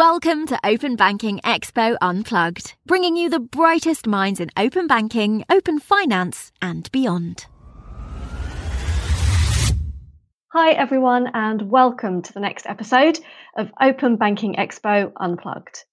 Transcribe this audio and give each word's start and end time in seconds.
Welcome 0.00 0.46
to 0.46 0.58
Open 0.64 0.96
Banking 0.96 1.40
Expo 1.44 1.94
Unplugged, 2.00 2.74
bringing 2.86 3.18
you 3.18 3.28
the 3.28 3.38
brightest 3.38 4.06
minds 4.06 4.40
in 4.40 4.48
open 4.56 4.86
banking, 4.86 5.44
open 5.50 5.78
finance, 5.78 6.52
and 6.62 6.90
beyond. 6.90 7.44
Hi, 10.54 10.70
everyone, 10.70 11.28
and 11.34 11.70
welcome 11.70 12.22
to 12.22 12.32
the 12.32 12.40
next 12.40 12.64
episode 12.64 13.20
of 13.58 13.70
Open 13.78 14.16
Banking 14.16 14.54
Expo 14.54 15.12
Unplugged. 15.20 15.84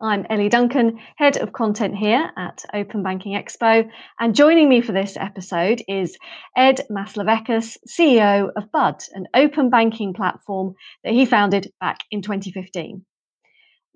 I'm 0.00 0.26
Ellie 0.28 0.48
Duncan, 0.48 0.98
Head 1.16 1.36
of 1.36 1.52
Content 1.52 1.94
here 1.94 2.28
at 2.36 2.64
Open 2.74 3.04
Banking 3.04 3.40
Expo, 3.40 3.88
and 4.18 4.34
joining 4.34 4.68
me 4.68 4.80
for 4.80 4.90
this 4.90 5.16
episode 5.16 5.84
is 5.86 6.18
Ed 6.56 6.80
Maslaveckas, 6.90 7.76
CEO 7.88 8.50
of 8.56 8.72
Bud, 8.72 9.04
an 9.12 9.28
open 9.34 9.70
banking 9.70 10.14
platform 10.14 10.74
that 11.04 11.12
he 11.12 11.26
founded 11.26 11.70
back 11.78 11.98
in 12.10 12.22
2015. 12.22 13.04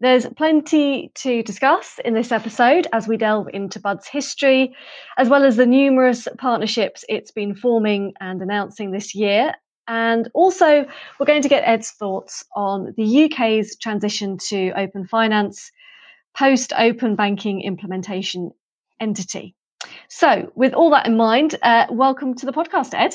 There's 0.02 0.26
plenty 0.28 1.12
to 1.16 1.42
discuss 1.42 2.00
in 2.02 2.14
this 2.14 2.32
episode 2.32 2.86
as 2.90 3.06
we 3.06 3.18
delve 3.18 3.48
into 3.52 3.78
Bud's 3.78 4.08
history, 4.08 4.74
as 5.18 5.28
well 5.28 5.44
as 5.44 5.56
the 5.56 5.66
numerous 5.66 6.26
partnerships 6.38 7.04
it's 7.06 7.30
been 7.30 7.54
forming 7.54 8.14
and 8.18 8.40
announcing 8.40 8.92
this 8.92 9.14
year. 9.14 9.52
And 9.88 10.30
also, 10.32 10.86
we're 11.18 11.26
going 11.26 11.42
to 11.42 11.50
get 11.50 11.68
Ed's 11.68 11.90
thoughts 11.90 12.42
on 12.56 12.94
the 12.96 13.24
UK's 13.24 13.76
transition 13.76 14.38
to 14.48 14.72
open 14.74 15.06
finance 15.06 15.70
post 16.34 16.72
open 16.78 17.14
banking 17.14 17.60
implementation 17.60 18.52
entity. 19.00 19.54
So, 20.08 20.50
with 20.54 20.72
all 20.72 20.88
that 20.92 21.06
in 21.06 21.18
mind, 21.18 21.56
uh, 21.60 21.88
welcome 21.90 22.34
to 22.36 22.46
the 22.46 22.52
podcast, 22.52 22.94
Ed. 22.94 23.14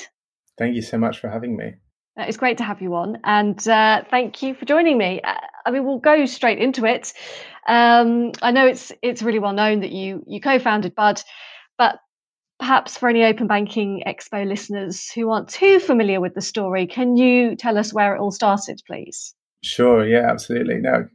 Thank 0.60 0.76
you 0.76 0.84
so 0.84 1.00
much 1.00 1.20
for 1.20 1.30
having 1.30 1.58
me. 1.58 1.74
It's 2.18 2.38
great 2.38 2.58
to 2.60 2.64
have 2.64 2.82
you 2.82 2.96
on, 2.96 3.20
and 3.24 3.68
uh, 3.68 4.04
thank 4.10 4.42
you 4.42 4.54
for 4.56 4.66
joining 4.66 4.98
me. 4.98 5.22
Uh, 5.22 5.34
I 5.66 5.72
mean, 5.72 5.84
we'll 5.84 6.00
go 6.00 6.26
straight 6.26 6.60
into 6.60 6.86
it. 6.86 7.14
Um, 7.68 8.32
I 8.42 8.52
know 8.52 8.66
it's 8.68 8.92
it's 9.02 9.22
really 9.22 9.40
well 9.40 9.54
known 9.54 9.82
that 9.82 9.92
you 9.92 10.24
you 10.26 10.40
co-founded 10.40 10.96
Bud, 10.96 11.22
but 11.78 12.00
perhaps 12.60 12.98
for 12.98 13.10
any 13.10 13.24
Open 13.24 13.48
Banking 13.48 14.04
Expo 14.08 14.48
listeners 14.48 15.10
who 15.12 15.30
aren't 15.30 15.50
too 15.50 15.80
familiar 15.80 16.22
with 16.22 16.36
the 16.36 16.42
story, 16.42 16.88
can 16.88 17.18
you 17.18 17.56
tell 17.56 17.78
us 17.78 17.94
where 17.94 18.16
it 18.16 18.20
all 18.20 18.32
started, 18.32 18.82
please? 18.88 19.34
Sure. 19.62 20.08
Yeah, 20.08 20.30
absolutely. 20.30 20.76
No, 20.76 21.08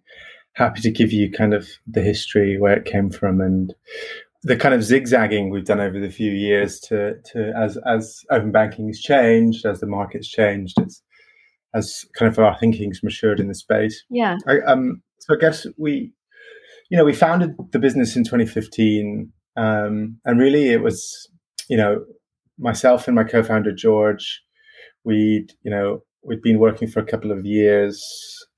happy 0.55 0.81
to 0.83 0.91
give 0.91 1.13
you 1.13 1.31
kind 1.31 1.55
of 1.55 1.69
the 1.87 2.03
history 2.03 2.59
where 2.59 2.77
it 2.77 2.85
came 2.85 3.11
from 3.11 3.41
and 3.41 3.75
the 4.43 4.57
kind 4.57 4.75
of 4.75 4.83
zigzagging 4.83 5.51
we've 5.51 5.67
done 5.67 5.81
over 5.81 6.01
the 6.01 6.11
few 6.11 6.31
years 6.31 6.81
to 6.81 7.15
to 7.33 7.53
as 7.57 7.79
as 7.87 8.25
open 8.31 8.53
banking 8.53 8.87
has 8.87 9.01
changed, 9.01 9.67
as 9.67 9.81
the 9.81 9.87
market's 9.87 10.29
changed, 10.29 10.79
it's 10.81 11.03
as 11.75 12.05
kind 12.17 12.31
of 12.31 12.39
our 12.39 12.59
thinking's 12.59 13.03
matured 13.03 13.41
in 13.41 13.49
the 13.49 13.55
space. 13.55 14.05
Yeah. 14.11 14.39
I, 14.47 14.61
um. 14.61 15.03
So 15.19 15.35
I 15.35 15.39
guess 15.39 15.67
we, 15.77 16.13
you 16.89 16.97
know, 16.97 17.05
we 17.05 17.13
founded 17.13 17.55
the 17.73 17.79
business 17.79 18.17
in 18.17 18.25
2015, 18.25 19.31
um, 19.57 20.19
and 20.25 20.41
really 20.41 20.71
it 20.71 20.83
was, 20.83 21.29
you 21.69 21.77
know, 21.77 22.05
myself 22.59 23.07
and 23.07 23.15
my 23.15 23.25
co-founder 23.25 23.73
George, 23.73 24.41
we'd, 25.05 25.53
you 25.63 25.71
know, 25.71 26.03
we'd 26.25 26.41
been 26.41 26.59
working 26.59 26.89
for 26.89 27.01
a 27.01 27.05
couple 27.05 27.31
of 27.31 27.45
years. 27.45 28.03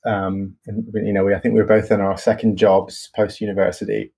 Um, 0.06 0.56
and 0.66 0.86
you 0.94 1.12
know, 1.12 1.24
we 1.24 1.34
I 1.34 1.40
think 1.40 1.54
we 1.54 1.60
were 1.60 1.66
both 1.66 1.90
in 1.90 2.00
our 2.00 2.16
second 2.16 2.56
jobs 2.56 3.10
post 3.16 3.40
university 3.40 4.12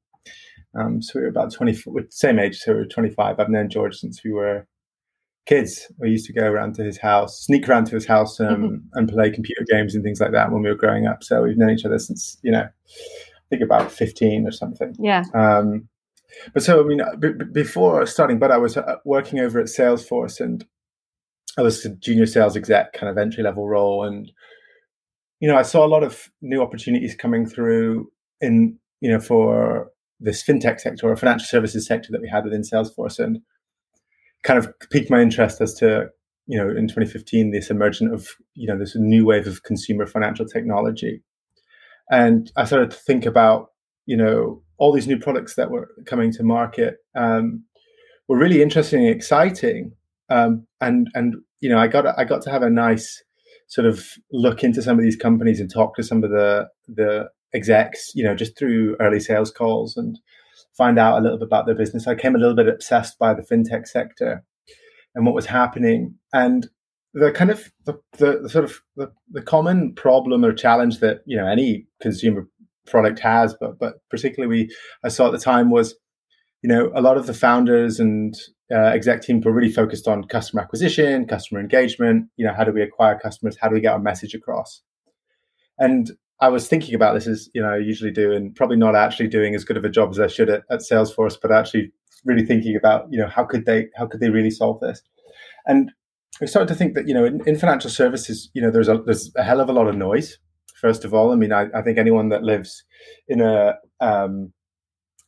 um, 0.77 1.03
so 1.03 1.19
we 1.19 1.23
were 1.23 1.29
about 1.29 1.53
20, 1.53 1.77
same 2.11 2.39
age, 2.39 2.59
so 2.59 2.73
we 2.73 2.79
were 2.79 2.87
25. 2.87 3.39
I've 3.39 3.49
known 3.49 3.69
George 3.69 3.97
since 3.97 4.23
we 4.25 4.33
were 4.33 4.67
kids. 5.47 5.91
We 5.99 6.11
used 6.11 6.27
to 6.27 6.33
go 6.33 6.47
around 6.47 6.75
to 6.77 6.85
his 6.85 6.99
house, 6.99 7.45
sneak 7.45 7.69
around 7.69 7.87
to 7.87 7.95
his 7.95 8.07
house 8.07 8.41
um, 8.41 8.47
mm-hmm. 8.47 8.77
and 8.95 9.09
play 9.09 9.31
computer 9.31 9.65
games 9.71 9.95
and 9.95 10.03
things 10.03 10.21
like 10.21 10.33
that 10.33 10.51
when 10.51 10.63
we 10.63 10.69
were 10.69 10.75
growing 10.75 11.07
up. 11.07 11.23
So 11.23 11.43
we've 11.43 11.57
known 11.57 11.71
each 11.71 11.85
other 11.85 11.99
since, 11.99 12.39
you 12.43 12.51
know, 12.51 12.63
I 12.65 13.49
think 13.51 13.63
about 13.63 13.93
15 13.93 14.47
or 14.47 14.53
something. 14.53 14.95
Yeah. 14.99 15.25
Um, 15.35 15.89
but 16.53 16.63
so, 16.63 16.81
I 16.81 16.87
mean, 16.87 17.01
b- 17.21 17.33
b- 17.39 17.45
before 17.53 18.05
starting, 18.07 18.39
but 18.39 18.51
I 18.51 18.57
was 18.57 18.77
uh, 18.77 18.97
working 19.05 19.39
over 19.39 19.61
at 19.61 19.67
Salesforce 19.67 20.41
and 20.41 20.65
I 21.57 21.63
was 21.63 21.85
a 21.85 21.91
junior 21.91 22.27
sales 22.27 22.57
exec 22.57 22.95
kind 22.95 23.09
of 23.09 23.19
entry 23.19 23.45
level 23.45 23.69
role. 23.69 24.05
And, 24.05 24.33
you 25.39 25.49
know, 25.49 25.57
I 25.57 25.63
saw 25.63 25.87
a 25.87 25.89
lot 25.89 26.03
of 26.03 26.31
new 26.43 26.61
opportunities 26.61 27.15
coming 27.15 27.47
through 27.47 28.11
in, 28.41 28.79
you 29.01 29.11
know, 29.11 29.21
for 29.21 29.93
this 30.25 30.43
fintech 30.43 30.81
sector 30.81 31.09
or 31.09 31.17
financial 31.17 31.47
services 31.47 31.87
sector 31.87 32.09
that 32.11 32.21
we 32.21 32.29
had 32.29 32.45
within 32.45 32.63
Salesforce, 32.63 33.19
and 33.19 33.39
kind 34.43 34.59
of 34.59 34.73
piqued 34.91 35.11
my 35.11 35.21
interest 35.21 35.61
as 35.61 35.75
to 35.75 36.09
you 36.47 36.59
know 36.59 36.69
in 36.69 36.87
2015 36.89 37.51
this 37.51 37.71
emergence 37.71 38.13
of 38.13 38.29
you 38.55 38.67
know 38.67 38.79
this 38.79 38.95
new 38.97 39.25
wave 39.25 39.47
of 39.47 39.63
consumer 39.63 40.07
financial 40.07 40.47
technology, 40.47 41.23
and 42.11 42.51
I 42.57 42.65
started 42.65 42.91
to 42.91 42.97
think 42.97 43.27
about 43.27 43.69
you 44.07 44.17
know 44.17 44.63
all 44.79 44.93
these 44.93 45.07
new 45.07 45.19
products 45.19 45.55
that 45.55 45.71
were 45.71 45.91
coming 46.07 46.33
to 46.33 46.43
market 46.43 46.97
um, 47.15 47.65
were 48.29 48.39
really 48.39 48.63
interesting 48.63 49.07
and 49.07 49.15
exciting, 49.15 49.93
um, 50.31 50.67
and 50.81 51.09
and 51.15 51.37
you 51.61 51.69
know 51.69 51.79
I 51.79 51.89
got 51.89 52.07
I 52.19 52.25
got 52.25 52.43
to 52.43 52.51
have 52.51 52.63
a 52.63 52.71
nice 52.71 53.23
sort 53.69 53.87
of 53.87 54.05
look 54.33 54.63
into 54.63 54.83
some 54.83 54.99
of 54.99 55.05
these 55.05 55.17
companies 55.17 55.61
and 55.61 55.71
talk 55.71 55.97
to 55.97 56.03
some 56.03 56.23
of 56.23 56.31
the 56.31 56.69
the 56.89 57.29
execs, 57.55 58.13
you 58.15 58.25
know, 58.25 58.35
just 58.35 58.59
through 58.59 58.97
early 59.01 59.21
sales 59.21 59.51
calls 59.51 59.97
and 59.97 60.19
find 60.77 60.99
out 60.99 61.19
a 61.19 61.23
little 61.23 61.39
bit 61.39 61.47
about 61.47 61.67
their 61.67 61.75
business. 61.75 62.07
I 62.07 62.15
came 62.15 62.35
a 62.35 62.39
little 62.39 62.57
bit 62.57 62.69
obsessed 62.69 63.19
by 63.19 63.33
the 63.33 63.43
fintech 63.43 63.87
sector 63.87 64.45
and 65.15 65.25
what 65.25 65.35
was 65.35 65.47
happening. 65.47 66.17
And 66.33 66.69
the 67.15 67.31
kind 67.31 67.51
of 67.51 67.73
the, 67.87 67.95
the, 68.19 68.41
the 68.43 68.49
sort 68.49 68.65
of 68.65 68.81
the, 68.97 69.11
the 69.31 69.43
common 69.43 69.95
problem 69.95 70.45
or 70.45 70.53
challenge 70.53 70.99
that 70.99 71.21
you 71.27 71.37
know 71.37 71.47
any 71.47 71.87
consumer 72.03 72.49
product 72.87 73.21
has, 73.21 73.55
but 73.59 73.79
but 73.79 73.95
particularly 74.11 74.49
we 74.65 74.77
I 75.05 75.09
saw 75.09 75.27
at 75.27 75.33
the 75.33 75.39
time 75.39 75.71
was, 75.71 75.95
you 76.63 76.69
know, 76.69 76.91
a 76.95 77.01
lot 77.01 77.17
of 77.17 77.27
the 77.27 77.35
founders 77.35 78.01
and 78.01 78.35
uh, 78.73 78.87
exec 78.87 79.23
team 79.23 79.41
were 79.41 79.53
really 79.53 79.73
focused 79.73 80.09
on 80.09 80.25
customer 80.25 80.63
acquisition, 80.63 81.27
customer 81.27 81.61
engagement. 81.61 82.27
You 82.37 82.47
know, 82.47 82.55
how 82.55 82.65
do 82.65 82.73
we 82.73 82.83
acquire 82.83 83.19
customers? 83.19 83.57
How 83.61 83.69
do 83.69 83.75
we 83.75 83.81
get 83.81 83.93
our 83.93 84.01
message 84.01 84.35
across? 84.35 84.83
And 85.79 86.11
I 86.41 86.49
was 86.49 86.69
thinking 86.69 86.95
about 86.95 87.15
this 87.15 87.27
as 87.27 87.49
you 87.55 87.63
know 87.63 87.71
I 87.71 87.79
usually 87.79 88.11
do, 88.11 88.33
and 88.33 88.55
probably 88.55 88.77
not 88.77 88.97
actually 88.97 89.29
doing 89.29 89.55
as 89.55 89.65
good 89.65 89.77
of 89.77 89.85
a 89.85 89.91
job 89.91 90.11
as 90.11 90.21
I 90.21 90.27
should 90.27 90.51
at, 90.51 90.63
at 90.71 90.81
Salesforce, 90.81 91.37
but 91.41 91.53
actually 91.53 91.93
really 92.25 92.45
thinking 92.45 92.77
about 92.77 93.07
you 93.11 93.19
know 93.19 93.29
how 93.29 93.45
could 93.45 93.67
they 93.67 93.89
how 93.97 94.07
could 94.07 94.21
they 94.21 94.31
really 94.31 94.51
solve 94.51 94.81
this, 94.81 95.03
and 95.67 95.93
I 96.43 96.47
started 96.47 96.69
to 96.69 96.75
think 96.75 96.95
that 96.95 97.07
you 97.07 97.15
know 97.15 97.25
in, 97.25 97.47
in 97.47 97.57
financial 97.57 97.91
services 97.91 98.51
you 98.55 98.63
know 98.63 98.71
there's 98.71 98.89
a 98.89 98.99
there's 98.99 99.31
a 99.37 99.45
hell 99.45 99.61
of 99.61 99.69
a 99.69 99.73
lot 99.73 99.89
of 99.89 99.97
noise. 99.97 100.39
First 100.81 101.05
of 101.05 101.15
all, 101.15 101.33
I 101.33 101.37
mean 101.37 101.53
I, 101.53 101.67
I 101.75 101.83
think 101.83 101.99
anyone 101.99 102.29
that 102.31 102.43
lives 102.43 102.85
in 103.29 103.41
a 103.41 103.75
um, 104.01 104.53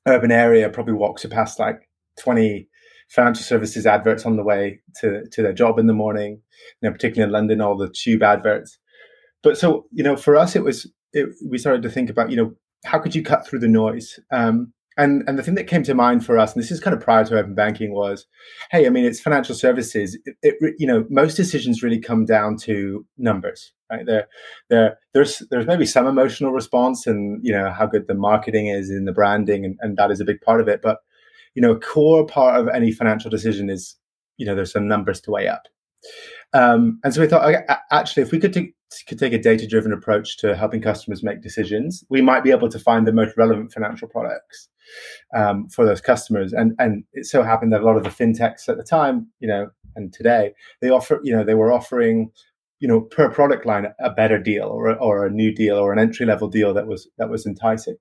urban 0.06 0.32
area 0.32 0.68
probably 0.68 0.94
walks 0.94 1.24
past 1.26 1.58
like 1.58 1.88
twenty 2.18 2.68
financial 3.08 3.44
services 3.44 3.86
adverts 3.86 4.26
on 4.26 4.36
the 4.36 4.42
way 4.42 4.80
to 5.00 5.24
to 5.30 5.42
their 5.42 5.52
job 5.52 5.78
in 5.78 5.86
the 5.86 5.92
morning. 5.92 6.42
You 6.82 6.88
know, 6.88 6.92
particularly 6.92 7.28
in 7.28 7.32
London, 7.32 7.60
all 7.60 7.76
the 7.76 7.88
tube 7.88 8.22
adverts. 8.22 8.78
But 9.46 9.56
so 9.56 9.86
you 9.92 10.02
know, 10.02 10.16
for 10.16 10.34
us, 10.34 10.56
it 10.56 10.64
was 10.64 10.90
it, 11.12 11.28
we 11.48 11.56
started 11.56 11.80
to 11.82 11.88
think 11.88 12.10
about, 12.10 12.30
you 12.30 12.36
know, 12.36 12.52
how 12.84 12.98
could 12.98 13.14
you 13.14 13.22
cut 13.22 13.46
through 13.46 13.60
the 13.60 13.68
noise? 13.68 14.18
Um, 14.32 14.72
and 14.96 15.22
and 15.28 15.38
the 15.38 15.42
thing 15.44 15.54
that 15.54 15.68
came 15.68 15.84
to 15.84 15.94
mind 15.94 16.26
for 16.26 16.36
us, 16.36 16.52
and 16.52 16.60
this 16.60 16.72
is 16.72 16.80
kind 16.80 16.96
of 16.96 17.00
prior 17.00 17.24
to 17.24 17.38
open 17.38 17.54
banking, 17.54 17.92
was, 17.92 18.26
hey, 18.72 18.86
I 18.86 18.88
mean, 18.88 19.04
it's 19.04 19.20
financial 19.20 19.54
services. 19.54 20.18
It, 20.24 20.34
it, 20.42 20.74
you 20.80 20.86
know, 20.88 21.06
most 21.10 21.36
decisions 21.36 21.80
really 21.80 22.00
come 22.00 22.24
down 22.24 22.56
to 22.62 23.06
numbers, 23.18 23.72
right? 23.88 24.04
There, 24.04 24.26
there, 24.68 24.98
there's 25.14 25.44
there's 25.52 25.68
maybe 25.68 25.86
some 25.86 26.08
emotional 26.08 26.50
response, 26.50 27.06
and 27.06 27.38
you 27.40 27.52
know 27.52 27.70
how 27.70 27.86
good 27.86 28.08
the 28.08 28.14
marketing 28.14 28.66
is 28.66 28.90
in 28.90 29.04
the 29.04 29.12
branding, 29.12 29.64
and, 29.64 29.76
and 29.80 29.96
that 29.96 30.10
is 30.10 30.18
a 30.18 30.24
big 30.24 30.40
part 30.40 30.60
of 30.60 30.66
it. 30.66 30.82
But 30.82 30.98
you 31.54 31.62
know, 31.62 31.70
a 31.70 31.78
core 31.78 32.26
part 32.26 32.58
of 32.58 32.68
any 32.74 32.90
financial 32.90 33.30
decision 33.30 33.70
is, 33.70 33.94
you 34.38 34.44
know, 34.44 34.56
there's 34.56 34.72
some 34.72 34.88
numbers 34.88 35.20
to 35.20 35.30
weigh 35.30 35.46
up. 35.46 35.68
Um, 36.52 37.00
and 37.04 37.12
so 37.12 37.20
we 37.20 37.28
thought, 37.28 37.44
okay, 37.44 37.64
actually, 37.90 38.22
if 38.22 38.32
we 38.32 38.38
could 38.38 38.52
take, 38.52 38.75
could 39.06 39.18
take 39.18 39.32
a 39.32 39.38
data 39.38 39.66
driven 39.66 39.92
approach 39.92 40.36
to 40.38 40.56
helping 40.56 40.80
customers 40.80 41.22
make 41.22 41.42
decisions, 41.42 42.04
we 42.08 42.22
might 42.22 42.44
be 42.44 42.50
able 42.50 42.68
to 42.68 42.78
find 42.78 43.06
the 43.06 43.12
most 43.12 43.36
relevant 43.36 43.72
financial 43.72 44.08
products 44.08 44.68
um, 45.34 45.68
for 45.68 45.84
those 45.84 46.00
customers. 46.00 46.52
And 46.52 46.72
and 46.78 47.04
it 47.12 47.26
so 47.26 47.42
happened 47.42 47.72
that 47.72 47.80
a 47.80 47.84
lot 47.84 47.96
of 47.96 48.04
the 48.04 48.10
fintechs 48.10 48.68
at 48.68 48.76
the 48.76 48.84
time, 48.84 49.28
you 49.40 49.48
know, 49.48 49.68
and 49.96 50.12
today 50.12 50.52
they 50.80 50.90
offer, 50.90 51.20
you 51.22 51.34
know, 51.34 51.44
they 51.44 51.54
were 51.54 51.72
offering, 51.72 52.30
you 52.78 52.88
know, 52.88 53.00
per 53.00 53.30
product 53.30 53.66
line 53.66 53.86
a 53.98 54.10
better 54.10 54.38
deal 54.38 54.66
or 54.66 54.94
or 54.98 55.26
a 55.26 55.30
new 55.30 55.52
deal 55.52 55.76
or 55.76 55.92
an 55.92 55.98
entry 55.98 56.26
level 56.26 56.48
deal 56.48 56.72
that 56.74 56.86
was 56.86 57.08
that 57.18 57.30
was 57.30 57.46
enticing. 57.46 57.96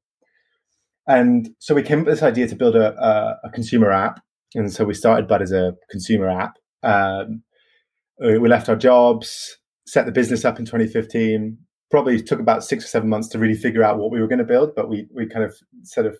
And 1.07 1.49
so 1.59 1.75
we 1.75 1.83
came 1.83 1.99
up 1.99 2.05
with 2.07 2.15
this 2.15 2.23
idea 2.23 2.47
to 2.47 2.55
build 2.55 2.75
a, 2.75 2.99
a, 2.99 3.39
a 3.45 3.49
consumer 3.51 3.91
app. 3.91 4.21
And 4.55 4.73
so 4.73 4.85
we 4.85 4.93
started 4.93 5.27
Bud 5.27 5.41
as 5.41 5.51
a 5.51 5.75
consumer 5.89 6.29
app. 6.29 6.57
Um, 6.81 7.43
we 8.19 8.47
left 8.47 8.69
our 8.69 8.75
jobs, 8.75 9.57
set 9.85 10.05
the 10.05 10.11
business 10.11 10.45
up 10.45 10.59
in 10.59 10.65
2015. 10.65 11.57
Probably 11.91 12.21
took 12.21 12.39
about 12.39 12.63
six 12.63 12.83
or 12.85 12.87
seven 12.87 13.09
months 13.09 13.27
to 13.29 13.39
really 13.39 13.55
figure 13.55 13.83
out 13.83 13.97
what 13.97 14.11
we 14.11 14.19
were 14.19 14.27
going 14.27 14.39
to 14.39 14.45
build, 14.45 14.75
but 14.75 14.89
we 14.89 15.07
we 15.13 15.27
kind 15.27 15.45
of 15.45 15.55
sort 15.83 16.05
of 16.05 16.17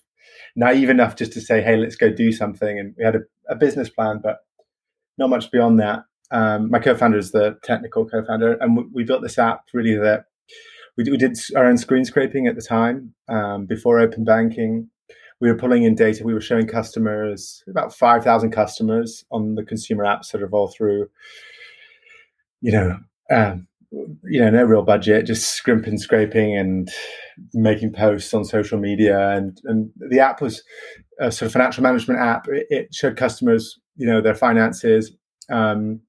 naive 0.56 0.90
enough 0.90 1.16
just 1.16 1.34
to 1.34 1.42
say, 1.42 1.62
"Hey, 1.62 1.76
let's 1.78 1.96
go 1.96 2.10
do 2.10 2.32
something." 2.32 2.80
And 2.80 2.94
we 2.98 3.04
had 3.04 3.16
a, 3.16 3.22
a 3.50 3.56
business 3.56 3.90
plan, 3.90 4.20
but 4.22 4.38
not 5.18 5.30
much 5.30 5.52
beyond 5.52 5.80
that. 5.80 6.04
Um, 6.32 6.70
my 6.70 6.80
co-founder 6.80 7.18
is 7.18 7.32
the 7.32 7.58
technical 7.64 8.06
co-founder, 8.06 8.54
and 8.60 8.78
we, 8.78 8.84
we 8.94 9.04
built 9.04 9.22
this 9.22 9.40
app 9.40 9.66
really 9.74 9.96
that 9.96 10.26
we, 10.98 11.04
we 11.10 11.18
did 11.18 11.38
our 11.56 11.66
own 11.66 11.78
screen 11.78 12.06
scraping 12.06 12.48
at 12.48 12.56
the 12.56 12.62
time 12.62 13.14
um, 13.28 13.66
before 13.66 14.00
open 14.00 14.24
banking. 14.24 14.90
We 15.42 15.50
were 15.50 15.58
pulling 15.58 15.84
in 15.84 15.96
data. 15.96 16.24
We 16.24 16.34
were 16.34 16.42
showing 16.42 16.68
customers 16.68 17.64
about 17.68 17.94
five 17.94 18.24
thousand 18.24 18.52
customers 18.52 19.26
on 19.32 19.56
the 19.56 19.64
consumer 19.64 20.06
apps 20.06 20.32
that 20.32 20.42
all 20.54 20.68
through, 20.68 21.10
you 22.62 22.72
know, 22.72 22.98
um, 23.32 23.68
you 24.24 24.42
know, 24.42 24.50
no 24.50 24.64
real 24.64 24.84
budget, 24.84 25.26
just 25.26 25.50
scrimping, 25.50 25.98
scraping, 25.98 26.58
and 26.58 26.90
making 27.54 27.94
posts 27.94 28.34
on 28.34 28.46
social 28.46 28.80
media. 28.80 29.30
And 29.32 29.58
and 29.66 29.92
the 30.10 30.20
app 30.20 30.42
was 30.42 30.64
a 31.20 31.32
sort 31.32 31.48
of 31.48 31.54
financial 31.54 31.84
management 31.84 32.20
app. 32.20 32.48
It, 32.48 32.68
it 32.70 32.94
showed 32.94 33.18
customers, 33.18 33.80
you 33.96 34.06
know, 34.08 34.22
their 34.22 34.36
finances. 34.36 35.12
Um, 35.50 36.02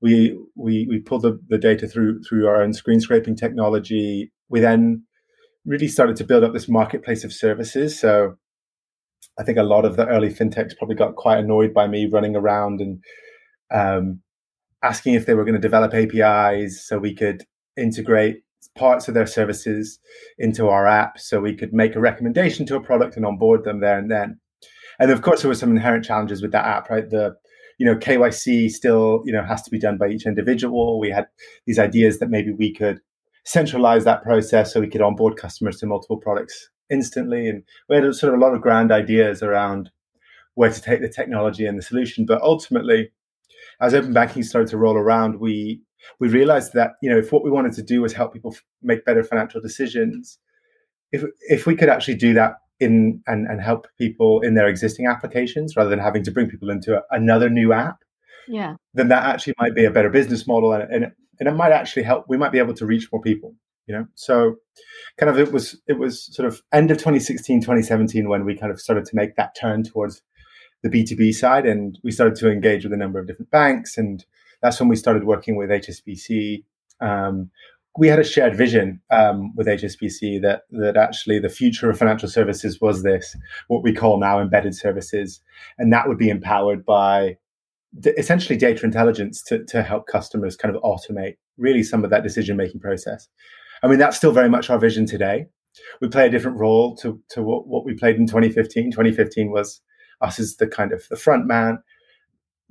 we 0.00 0.36
we 0.56 0.86
we 0.88 0.98
pulled 0.98 1.22
the, 1.22 1.38
the 1.48 1.58
data 1.58 1.86
through 1.86 2.20
through 2.28 2.46
our 2.46 2.62
own 2.62 2.72
screen 2.72 3.00
scraping 3.00 3.36
technology. 3.36 4.32
We 4.48 4.60
then 4.60 5.04
really 5.64 5.88
started 5.88 6.16
to 6.16 6.24
build 6.24 6.44
up 6.44 6.52
this 6.52 6.68
marketplace 6.68 7.24
of 7.24 7.32
services. 7.32 7.98
So 7.98 8.34
I 9.38 9.44
think 9.44 9.58
a 9.58 9.62
lot 9.62 9.84
of 9.84 9.96
the 9.96 10.06
early 10.06 10.28
fintechs 10.28 10.76
probably 10.76 10.96
got 10.96 11.14
quite 11.14 11.38
annoyed 11.38 11.72
by 11.72 11.86
me 11.86 12.08
running 12.12 12.36
around 12.36 12.80
and 12.80 13.02
um, 13.72 14.20
asking 14.82 15.14
if 15.14 15.26
they 15.26 15.34
were 15.34 15.44
going 15.44 15.54
to 15.54 15.60
develop 15.60 15.94
APIs 15.94 16.86
so 16.86 16.98
we 16.98 17.14
could 17.14 17.44
integrate 17.76 18.42
parts 18.76 19.08
of 19.08 19.14
their 19.14 19.26
services 19.26 19.98
into 20.38 20.68
our 20.68 20.86
app 20.86 21.18
so 21.18 21.40
we 21.40 21.54
could 21.54 21.72
make 21.72 21.94
a 21.94 22.00
recommendation 22.00 22.66
to 22.66 22.76
a 22.76 22.82
product 22.82 23.16
and 23.16 23.26
onboard 23.26 23.64
them 23.64 23.80
there 23.80 23.98
and 23.98 24.10
then. 24.10 24.38
And 24.98 25.10
of 25.10 25.22
course, 25.22 25.42
there 25.42 25.48
were 25.48 25.54
some 25.54 25.70
inherent 25.70 26.04
challenges 26.04 26.42
with 26.42 26.52
that 26.52 26.66
app, 26.66 26.90
right? 26.90 27.08
The 27.08 27.34
you 27.78 27.86
know 27.86 27.96
KYC 27.96 28.70
still 28.70 29.22
you 29.24 29.32
know 29.32 29.42
has 29.42 29.62
to 29.62 29.70
be 29.70 29.78
done 29.78 29.98
by 29.98 30.08
each 30.08 30.26
individual. 30.26 31.00
We 31.00 31.10
had 31.10 31.26
these 31.66 31.78
ideas 31.78 32.18
that 32.18 32.30
maybe 32.30 32.52
we 32.52 32.72
could 32.72 33.00
centralize 33.44 34.04
that 34.04 34.22
process 34.22 34.72
so 34.72 34.80
we 34.80 34.88
could 34.88 35.02
onboard 35.02 35.36
customers 35.36 35.78
to 35.78 35.86
multiple 35.86 36.18
products 36.18 36.68
instantly, 36.90 37.48
and 37.48 37.62
we 37.88 37.96
had 37.96 38.14
sort 38.14 38.32
of 38.32 38.40
a 38.40 38.42
lot 38.42 38.54
of 38.54 38.60
grand 38.60 38.92
ideas 38.92 39.42
around 39.42 39.90
where 40.54 40.70
to 40.70 40.80
take 40.80 41.00
the 41.00 41.08
technology 41.08 41.66
and 41.66 41.78
the 41.78 41.82
solution. 41.82 42.26
But 42.26 42.42
ultimately, 42.42 43.10
as 43.80 43.94
open 43.94 44.12
banking 44.12 44.42
started 44.42 44.68
to 44.70 44.78
roll 44.78 44.96
around, 44.96 45.40
we 45.40 45.80
we 46.18 46.28
realized 46.28 46.72
that 46.74 46.92
you 47.02 47.10
know 47.10 47.18
if 47.18 47.32
what 47.32 47.44
we 47.44 47.50
wanted 47.50 47.72
to 47.74 47.82
do 47.82 48.02
was 48.02 48.12
help 48.12 48.32
people 48.32 48.52
f- 48.54 48.62
make 48.82 49.04
better 49.04 49.22
financial 49.22 49.60
decisions, 49.60 50.38
if 51.12 51.24
if 51.42 51.66
we 51.66 51.76
could 51.76 51.88
actually 51.88 52.16
do 52.16 52.34
that 52.34 52.56
in 52.80 53.22
and, 53.26 53.46
and 53.46 53.60
help 53.60 53.86
people 53.98 54.40
in 54.40 54.54
their 54.54 54.66
existing 54.66 55.06
applications 55.06 55.76
rather 55.76 55.90
than 55.90 55.98
having 55.98 56.24
to 56.24 56.30
bring 56.30 56.48
people 56.48 56.70
into 56.70 56.96
a, 56.96 57.02
another 57.10 57.48
new 57.48 57.72
app, 57.72 57.98
yeah, 58.48 58.74
then 58.94 59.08
that 59.08 59.24
actually 59.24 59.54
might 59.58 59.74
be 59.74 59.84
a 59.84 59.90
better 59.90 60.10
business 60.10 60.46
model 60.46 60.72
and, 60.72 60.92
and 60.92 61.12
and 61.38 61.48
it 61.48 61.52
might 61.52 61.72
actually 61.72 62.02
help. 62.04 62.26
We 62.28 62.36
might 62.36 62.52
be 62.52 62.58
able 62.58 62.74
to 62.74 62.86
reach 62.86 63.08
more 63.12 63.22
people. 63.22 63.54
You 63.86 63.96
know, 63.96 64.06
so 64.14 64.56
kind 65.18 65.28
of 65.28 65.38
it 65.38 65.52
was 65.52 65.80
it 65.88 65.98
was 65.98 66.32
sort 66.34 66.46
of 66.46 66.62
end 66.72 66.92
of 66.92 66.98
2016 66.98 67.60
2017 67.60 68.28
when 68.28 68.44
we 68.44 68.56
kind 68.56 68.70
of 68.70 68.80
started 68.80 69.04
to 69.06 69.16
make 69.16 69.34
that 69.34 69.56
turn 69.60 69.82
towards 69.82 70.22
the 70.82 70.88
B2B 70.88 71.34
side. 71.34 71.66
And 71.66 71.98
we 72.02 72.10
started 72.10 72.36
to 72.36 72.50
engage 72.50 72.84
with 72.84 72.92
a 72.92 72.96
number 72.96 73.18
of 73.18 73.26
different 73.26 73.50
banks. 73.50 73.96
And 73.96 74.24
that's 74.60 74.78
when 74.80 74.88
we 74.88 74.96
started 74.96 75.24
working 75.24 75.56
with 75.56 75.70
HSBC. 75.70 76.64
Um, 77.00 77.50
we 77.98 78.08
had 78.08 78.18
a 78.18 78.24
shared 78.24 78.56
vision 78.56 79.00
um, 79.10 79.54
with 79.54 79.66
HSBC 79.66 80.40
that 80.42 80.62
that 80.70 80.96
actually 80.96 81.38
the 81.38 81.48
future 81.48 81.90
of 81.90 81.98
financial 81.98 82.28
services 82.28 82.80
was 82.80 83.02
this, 83.02 83.36
what 83.68 83.82
we 83.82 83.92
call 83.92 84.18
now 84.18 84.40
embedded 84.40 84.74
services, 84.74 85.40
and 85.78 85.92
that 85.92 86.08
would 86.08 86.18
be 86.18 86.30
empowered 86.30 86.86
by 86.86 87.36
d- 88.00 88.14
essentially 88.16 88.58
data 88.58 88.84
intelligence 88.84 89.42
to 89.42 89.64
to 89.66 89.82
help 89.82 90.06
customers 90.06 90.56
kind 90.56 90.74
of 90.74 90.82
automate 90.82 91.36
really 91.58 91.82
some 91.82 92.02
of 92.02 92.10
that 92.10 92.22
decision 92.22 92.56
making 92.56 92.80
process. 92.80 93.28
I 93.82 93.88
mean, 93.88 93.98
that's 93.98 94.16
still 94.16 94.32
very 94.32 94.48
much 94.48 94.70
our 94.70 94.78
vision 94.78 95.04
today. 95.04 95.46
We 96.00 96.08
play 96.08 96.26
a 96.26 96.30
different 96.30 96.58
role 96.58 96.96
to 96.96 97.20
to 97.30 97.42
what, 97.42 97.66
what 97.66 97.84
we 97.84 97.94
played 97.94 98.16
in 98.16 98.26
2015. 98.26 98.90
2015 98.90 99.50
was 99.50 99.82
us 100.22 100.38
as 100.38 100.56
the 100.56 100.66
kind 100.66 100.92
of 100.92 101.06
the 101.08 101.16
front 101.16 101.46
man. 101.46 101.82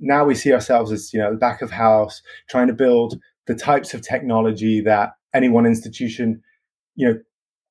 Now 0.00 0.24
we 0.24 0.34
see 0.34 0.52
ourselves 0.52 0.90
as 0.90 1.12
you 1.12 1.20
know 1.20 1.30
the 1.30 1.38
back 1.38 1.62
of 1.62 1.70
house, 1.70 2.22
trying 2.48 2.66
to 2.68 2.72
build 2.72 3.20
the 3.46 3.54
types 3.54 3.94
of 3.94 4.02
technology 4.02 4.80
that 4.80 5.10
any 5.34 5.48
one 5.48 5.66
institution, 5.66 6.42
you 6.94 7.08
know, 7.08 7.18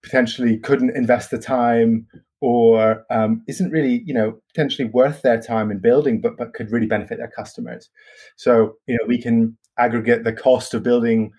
potentially 0.03 0.57
couldn't 0.57 0.95
invest 0.95 1.31
the 1.31 1.37
time 1.37 2.07
or 2.41 3.05
um, 3.11 3.43
isn't 3.47 3.71
really 3.71 4.01
you 4.05 4.13
know 4.13 4.39
potentially 4.53 4.87
worth 4.89 5.21
their 5.21 5.41
time 5.41 5.71
in 5.71 5.79
building, 5.79 6.21
but 6.21 6.37
but 6.37 6.53
could 6.53 6.71
really 6.71 6.87
benefit 6.87 7.17
their 7.17 7.31
customers. 7.35 7.89
So 8.35 8.75
you 8.87 8.95
know 8.95 9.05
we 9.07 9.21
can 9.21 9.57
aggregate 9.77 10.23
the 10.23 10.33
cost 10.33 10.73
of 10.73 10.83
building 10.83 11.31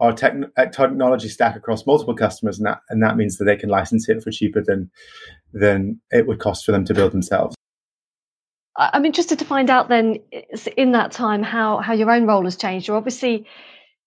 our 0.00 0.14
technology 0.14 1.28
stack 1.28 1.56
across 1.56 1.86
multiple 1.86 2.14
customers, 2.14 2.58
and 2.58 2.66
that 2.66 2.80
and 2.88 3.02
that 3.02 3.16
means 3.16 3.38
that 3.38 3.44
they 3.44 3.56
can 3.56 3.68
license 3.68 4.08
it 4.08 4.22
for 4.22 4.30
cheaper 4.30 4.62
than 4.62 4.90
than 5.52 6.00
it 6.10 6.26
would 6.26 6.40
cost 6.40 6.64
for 6.64 6.72
them 6.72 6.84
to 6.84 6.94
build 6.94 7.12
themselves. 7.12 7.54
I'm 8.76 9.04
interested 9.04 9.38
to 9.40 9.44
find 9.44 9.68
out 9.68 9.88
then 9.88 10.18
in 10.76 10.92
that 10.92 11.12
time 11.12 11.42
how 11.42 11.78
how 11.78 11.92
your 11.92 12.10
own 12.10 12.26
role 12.26 12.44
has 12.44 12.56
changed. 12.56 12.88
You're 12.88 12.96
obviously 12.96 13.46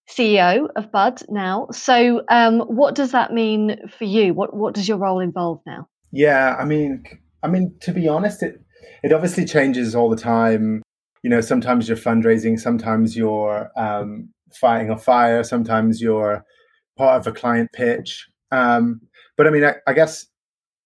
CEO 0.10 0.68
of 0.76 0.92
Bud 0.92 1.22
now. 1.30 1.68
So 1.72 2.24
um, 2.30 2.62
what 2.62 2.96
does 2.96 3.12
that 3.12 3.34
mean 3.34 3.78
for 3.98 4.06
you? 4.06 4.34
What 4.34 4.56
what 4.56 4.74
does 4.74 4.88
your 4.88 4.98
role 4.98 5.20
involve 5.20 5.60
now? 5.66 5.88
Yeah, 6.12 6.56
I 6.58 6.66
mean, 6.66 7.04
I 7.42 7.48
mean 7.48 7.76
to 7.82 7.92
be 7.92 8.08
honest, 8.08 8.44
it 8.44 8.62
it 9.04 9.12
obviously 9.12 9.46
changes 9.46 9.96
all 9.96 10.10
the 10.10 10.18
time. 10.18 10.82
You 11.24 11.30
know, 11.30 11.42
sometimes 11.42 11.88
you're 11.88 11.98
fundraising, 11.98 12.60
sometimes 12.60 13.16
you're 13.16 13.72
um, 13.78 14.30
fighting 14.54 14.90
a 14.90 14.98
fire, 14.98 15.44
sometimes 15.44 16.02
you're 16.02 16.46
part 16.98 17.20
of 17.20 17.28
a 17.28 17.32
client 17.32 17.72
pitch. 17.74 18.28
Um, 18.52 19.02
but 19.38 19.48
I 19.48 19.50
mean, 19.50 19.64
I, 19.64 19.76
I 19.88 19.94
guess 19.94 20.26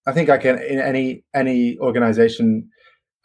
I 0.06 0.14
think 0.14 0.30
I 0.30 0.38
can 0.38 0.58
in 0.60 0.80
any 0.80 1.24
any 1.36 1.78
organization 1.80 2.70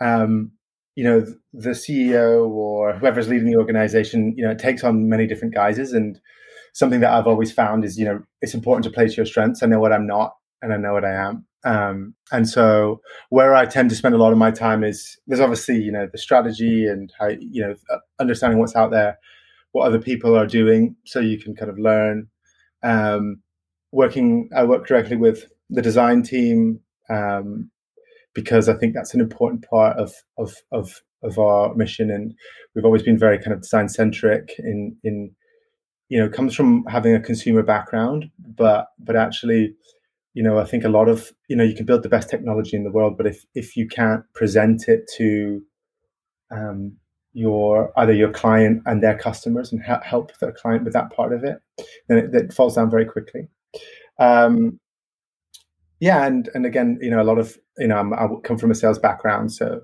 um, 0.02 0.52
you 0.94 1.04
know, 1.04 1.24
the 1.52 1.70
CEO 1.70 2.48
or 2.48 2.94
whoever's 2.94 3.28
leading 3.28 3.46
the 3.46 3.56
organization, 3.56 4.34
you 4.36 4.44
know, 4.44 4.50
it 4.50 4.58
takes 4.58 4.84
on 4.84 5.08
many 5.08 5.26
different 5.26 5.54
guises. 5.54 5.92
And 5.92 6.20
something 6.74 7.00
that 7.00 7.12
I've 7.12 7.26
always 7.26 7.52
found 7.52 7.84
is, 7.84 7.98
you 7.98 8.04
know, 8.04 8.22
it's 8.40 8.54
important 8.54 8.84
to 8.84 8.90
play 8.90 9.08
to 9.08 9.14
your 9.14 9.26
strengths. 9.26 9.62
I 9.62 9.66
know 9.66 9.80
what 9.80 9.92
I'm 9.92 10.06
not 10.06 10.34
and 10.60 10.72
I 10.72 10.76
know 10.76 10.92
what 10.92 11.04
I 11.04 11.14
am. 11.14 11.46
Um, 11.64 12.14
and 12.32 12.48
so 12.48 13.00
where 13.30 13.54
I 13.54 13.66
tend 13.66 13.90
to 13.90 13.96
spend 13.96 14.14
a 14.14 14.18
lot 14.18 14.32
of 14.32 14.38
my 14.38 14.50
time 14.50 14.82
is 14.82 15.16
there's 15.26 15.40
obviously, 15.40 15.76
you 15.76 15.92
know, 15.92 16.08
the 16.10 16.18
strategy 16.18 16.86
and 16.86 17.12
how, 17.18 17.28
you 17.28 17.62
know, 17.62 17.74
uh, 17.90 17.98
understanding 18.18 18.58
what's 18.58 18.74
out 18.74 18.90
there, 18.90 19.18
what 19.70 19.86
other 19.86 20.00
people 20.00 20.36
are 20.36 20.46
doing 20.46 20.96
so 21.04 21.20
you 21.20 21.38
can 21.38 21.54
kind 21.54 21.70
of 21.70 21.78
learn. 21.78 22.28
Um, 22.82 23.42
working, 23.92 24.50
I 24.54 24.64
work 24.64 24.86
directly 24.86 25.16
with 25.16 25.46
the 25.70 25.82
design 25.82 26.22
team, 26.22 26.80
um, 27.08 27.70
because 28.34 28.68
I 28.68 28.74
think 28.74 28.94
that's 28.94 29.14
an 29.14 29.20
important 29.20 29.64
part 29.68 29.96
of 29.98 30.12
of 30.38 30.56
of 30.72 31.02
of 31.22 31.38
our 31.38 31.74
mission, 31.74 32.10
and 32.10 32.34
we've 32.74 32.84
always 32.84 33.02
been 33.02 33.18
very 33.18 33.38
kind 33.38 33.52
of 33.52 33.62
design 33.62 33.88
centric. 33.88 34.52
In 34.58 34.96
in 35.04 35.34
you 36.08 36.18
know, 36.18 36.28
comes 36.28 36.54
from 36.54 36.84
having 36.84 37.14
a 37.14 37.20
consumer 37.20 37.62
background, 37.62 38.30
but 38.38 38.88
but 38.98 39.16
actually, 39.16 39.74
you 40.34 40.42
know, 40.42 40.58
I 40.58 40.64
think 40.64 40.84
a 40.84 40.90
lot 40.90 41.08
of 41.08 41.32
you 41.48 41.56
know 41.56 41.64
you 41.64 41.74
can 41.74 41.86
build 41.86 42.02
the 42.02 42.08
best 42.08 42.28
technology 42.28 42.76
in 42.76 42.84
the 42.84 42.90
world, 42.90 43.16
but 43.16 43.26
if 43.26 43.44
if 43.54 43.76
you 43.76 43.88
can't 43.88 44.22
present 44.34 44.88
it 44.88 45.10
to 45.16 45.62
um, 46.50 46.96
your 47.32 47.92
either 47.96 48.12
your 48.12 48.30
client 48.30 48.82
and 48.84 49.02
their 49.02 49.16
customers 49.16 49.72
and 49.72 49.82
ha- 49.82 50.02
help 50.04 50.36
the 50.38 50.52
client 50.52 50.84
with 50.84 50.92
that 50.92 51.10
part 51.10 51.32
of 51.32 51.44
it, 51.44 51.58
then 52.08 52.18
it, 52.18 52.34
it 52.34 52.52
falls 52.52 52.74
down 52.74 52.90
very 52.90 53.06
quickly. 53.06 53.48
Um, 54.18 54.78
yeah, 56.02 56.26
and 56.26 56.50
and 56.52 56.66
again, 56.66 56.98
you 57.00 57.12
know, 57.12 57.22
a 57.22 57.30
lot 57.30 57.38
of 57.38 57.56
you 57.78 57.86
know, 57.86 57.96
I'm, 57.96 58.12
i 58.12 58.26
come 58.42 58.58
from 58.58 58.72
a 58.72 58.74
sales 58.74 58.98
background, 58.98 59.52
so 59.52 59.82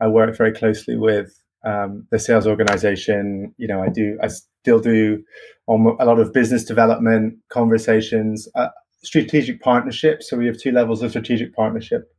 I 0.00 0.06
work 0.06 0.36
very 0.36 0.52
closely 0.52 0.96
with 0.96 1.36
um, 1.64 2.06
the 2.12 2.20
sales 2.20 2.46
organization. 2.46 3.52
You 3.58 3.66
know, 3.66 3.82
I 3.82 3.88
do, 3.88 4.16
I 4.22 4.28
still 4.28 4.78
do 4.78 5.24
on 5.66 5.96
a 5.98 6.04
lot 6.04 6.20
of 6.20 6.32
business 6.32 6.64
development 6.64 7.38
conversations, 7.48 8.46
uh, 8.54 8.68
strategic 9.02 9.60
partnerships. 9.60 10.30
So 10.30 10.36
we 10.36 10.46
have 10.46 10.56
two 10.56 10.70
levels 10.70 11.02
of 11.02 11.10
strategic 11.10 11.52
partnership. 11.52 12.14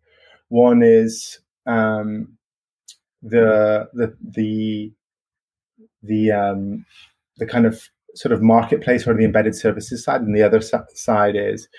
One 0.50 0.84
is 0.84 1.40
um, 1.68 2.38
the 3.22 3.88
the 3.94 4.14
the 4.22 4.92
the 6.04 6.32
um, 6.34 6.86
the 7.38 7.46
kind 7.46 7.66
of 7.66 7.82
sort 8.14 8.34
of 8.34 8.42
marketplace 8.42 9.08
or 9.08 9.14
the 9.14 9.24
embedded 9.24 9.56
services 9.56 10.04
side, 10.04 10.20
and 10.20 10.36
the 10.36 10.44
other 10.44 10.60
side 10.60 11.38
is 11.38 11.70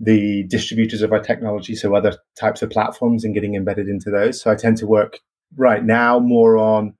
the 0.00 0.44
distributors 0.48 1.02
of 1.02 1.12
our 1.12 1.20
technology, 1.20 1.74
so 1.74 1.94
other 1.94 2.16
types 2.38 2.62
of 2.62 2.70
platforms, 2.70 3.24
and 3.24 3.34
getting 3.34 3.54
embedded 3.54 3.88
into 3.88 4.10
those. 4.10 4.40
So 4.40 4.50
I 4.50 4.54
tend 4.54 4.76
to 4.78 4.86
work 4.86 5.20
right 5.56 5.84
now 5.84 6.18
more 6.18 6.58
on 6.58 6.94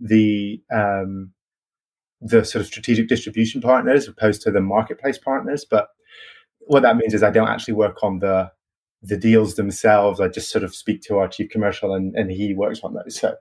the 0.00 0.60
um, 0.72 1.32
the 2.20 2.44
sort 2.44 2.60
of 2.60 2.66
strategic 2.66 3.08
distribution 3.08 3.60
partners 3.60 4.08
opposed 4.08 4.42
to 4.42 4.50
the 4.50 4.60
marketplace 4.60 5.18
partners. 5.18 5.64
But 5.68 5.88
what 6.60 6.82
that 6.82 6.96
means 6.96 7.14
is 7.14 7.22
I 7.22 7.30
don't 7.30 7.48
actually 7.48 7.74
work 7.74 8.02
on 8.02 8.18
the 8.18 8.50
the 9.02 9.16
deals 9.16 9.54
themselves. 9.54 10.20
I 10.20 10.28
just 10.28 10.50
sort 10.50 10.64
of 10.64 10.74
speak 10.74 11.02
to 11.02 11.18
our 11.18 11.28
chief 11.28 11.50
commercial, 11.50 11.94
and, 11.94 12.14
and 12.14 12.30
he 12.30 12.54
works 12.54 12.80
on 12.82 12.94
those. 12.94 13.18
So 13.18 13.36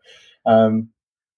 um, 0.46 0.90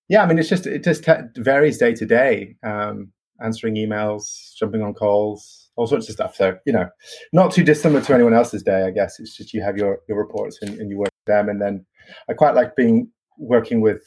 yeah, 0.10 0.24
I 0.24 0.28
mean, 0.28 0.40
it's 0.40 0.50
just 0.50 0.68
it 0.68 0.84
just 0.84 1.06
varies 1.38 1.78
day 1.78 1.94
to 1.94 2.06
day. 2.06 2.56
Um, 2.64 3.12
answering 3.44 3.76
emails, 3.76 4.54
jumping 4.56 4.82
on 4.82 4.94
calls, 4.94 5.61
all 5.82 5.88
sorts 5.88 6.08
of 6.08 6.14
stuff. 6.14 6.36
So 6.36 6.58
you 6.66 6.74
know, 6.74 6.88
not 7.34 7.52
too 7.52 7.64
dissimilar 7.64 8.02
to 8.02 8.14
anyone 8.14 8.34
else's 8.34 8.64
day, 8.64 8.84
I 8.84 8.92
guess. 8.92 9.20
It's 9.20 9.36
just 9.36 9.54
you 9.54 9.62
have 9.64 9.78
your 9.78 10.00
your 10.08 10.18
reports 10.18 10.60
and, 10.62 10.80
and 10.80 10.90
you 10.90 10.98
work 10.98 11.12
them, 11.26 11.50
and 11.50 11.62
then 11.62 11.86
I 12.30 12.34
quite 12.34 12.56
like 12.56 12.76
being 12.76 13.10
working 13.38 13.82
with. 13.82 14.04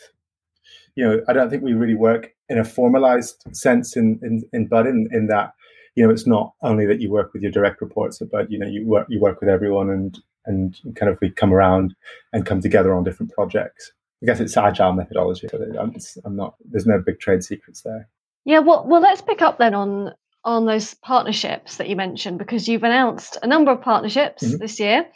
You 0.94 1.04
know, 1.04 1.20
I 1.26 1.32
don't 1.32 1.50
think 1.50 1.64
we 1.64 1.72
really 1.72 1.96
work 1.96 2.32
in 2.48 2.58
a 2.58 2.64
formalized 2.64 3.42
sense 3.52 3.96
in 3.96 4.20
in, 4.22 4.44
in 4.52 4.66
Bud 4.66 4.86
in, 4.86 5.08
in 5.12 5.26
that 5.26 5.52
you 5.96 6.04
know 6.04 6.10
it's 6.10 6.26
not 6.26 6.54
only 6.62 6.86
that 6.86 7.00
you 7.00 7.10
work 7.10 7.32
with 7.32 7.42
your 7.42 7.50
direct 7.50 7.80
reports, 7.80 8.22
but 8.30 8.50
you 8.50 8.58
know 8.58 8.66
you 8.66 8.86
work 8.86 9.06
you 9.10 9.20
work 9.20 9.40
with 9.40 9.48
everyone 9.48 9.90
and 9.90 10.18
and 10.46 10.80
kind 10.94 11.10
of 11.10 11.18
we 11.20 11.30
come 11.30 11.52
around 11.52 11.96
and 12.32 12.46
come 12.46 12.60
together 12.60 12.94
on 12.94 13.02
different 13.02 13.32
projects. 13.32 13.92
I 14.22 14.26
guess 14.26 14.40
it's 14.40 14.56
agile 14.56 14.92
methodology. 14.92 15.48
I'm, 15.78 15.94
I'm 16.24 16.36
not. 16.36 16.54
There's 16.64 16.86
no 16.86 16.98
big 16.98 17.18
trade 17.18 17.42
secrets 17.42 17.82
there. 17.82 18.08
Yeah, 18.44 18.60
well, 18.60 18.84
well, 18.86 19.00
let's 19.00 19.22
pick 19.22 19.42
up 19.42 19.58
then 19.58 19.74
on 19.74 20.14
on 20.44 20.66
those 20.66 20.94
partnerships 20.94 21.76
that 21.76 21.88
you 21.88 21.96
mentioned 21.96 22.38
because 22.38 22.68
you've 22.68 22.84
announced 22.84 23.38
a 23.42 23.46
number 23.46 23.70
of 23.70 23.80
partnerships 23.80 24.44
mm-hmm. 24.44 24.58
this 24.58 24.78
year. 24.78 25.06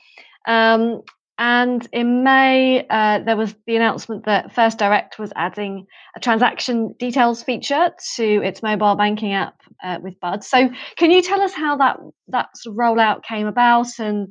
Um, 0.47 1.03
and 1.41 1.87
in 1.93 2.25
May, 2.25 2.85
uh, 2.91 3.21
there 3.21 3.37
was 3.37 3.55
the 3.67 3.77
announcement 3.77 4.27
that 4.27 4.53
First 4.53 4.79
Direct 4.79 5.21
was 5.21 5.33
adding 5.37 5.87
a 6.17 6.21
transaction 6.21 6.95
details 6.99 7.45
feature 7.45 7.91
to 8.17 8.43
its 8.43 8.61
mobile 8.61 8.97
banking 8.97 9.33
app 9.35 9.55
uh, 9.85 9.99
with 10.03 10.19
Bud. 10.19 10.43
So, 10.43 10.69
can 10.97 11.13
you 11.13 11.23
tell 11.23 11.41
us 11.41 11.55
how 11.55 11.77
that 11.77 11.99
that 12.29 12.49
sort 12.57 12.75
of 12.75 12.79
rollout 12.79 13.23
came 13.23 13.47
about 13.47 14.01
and 14.01 14.29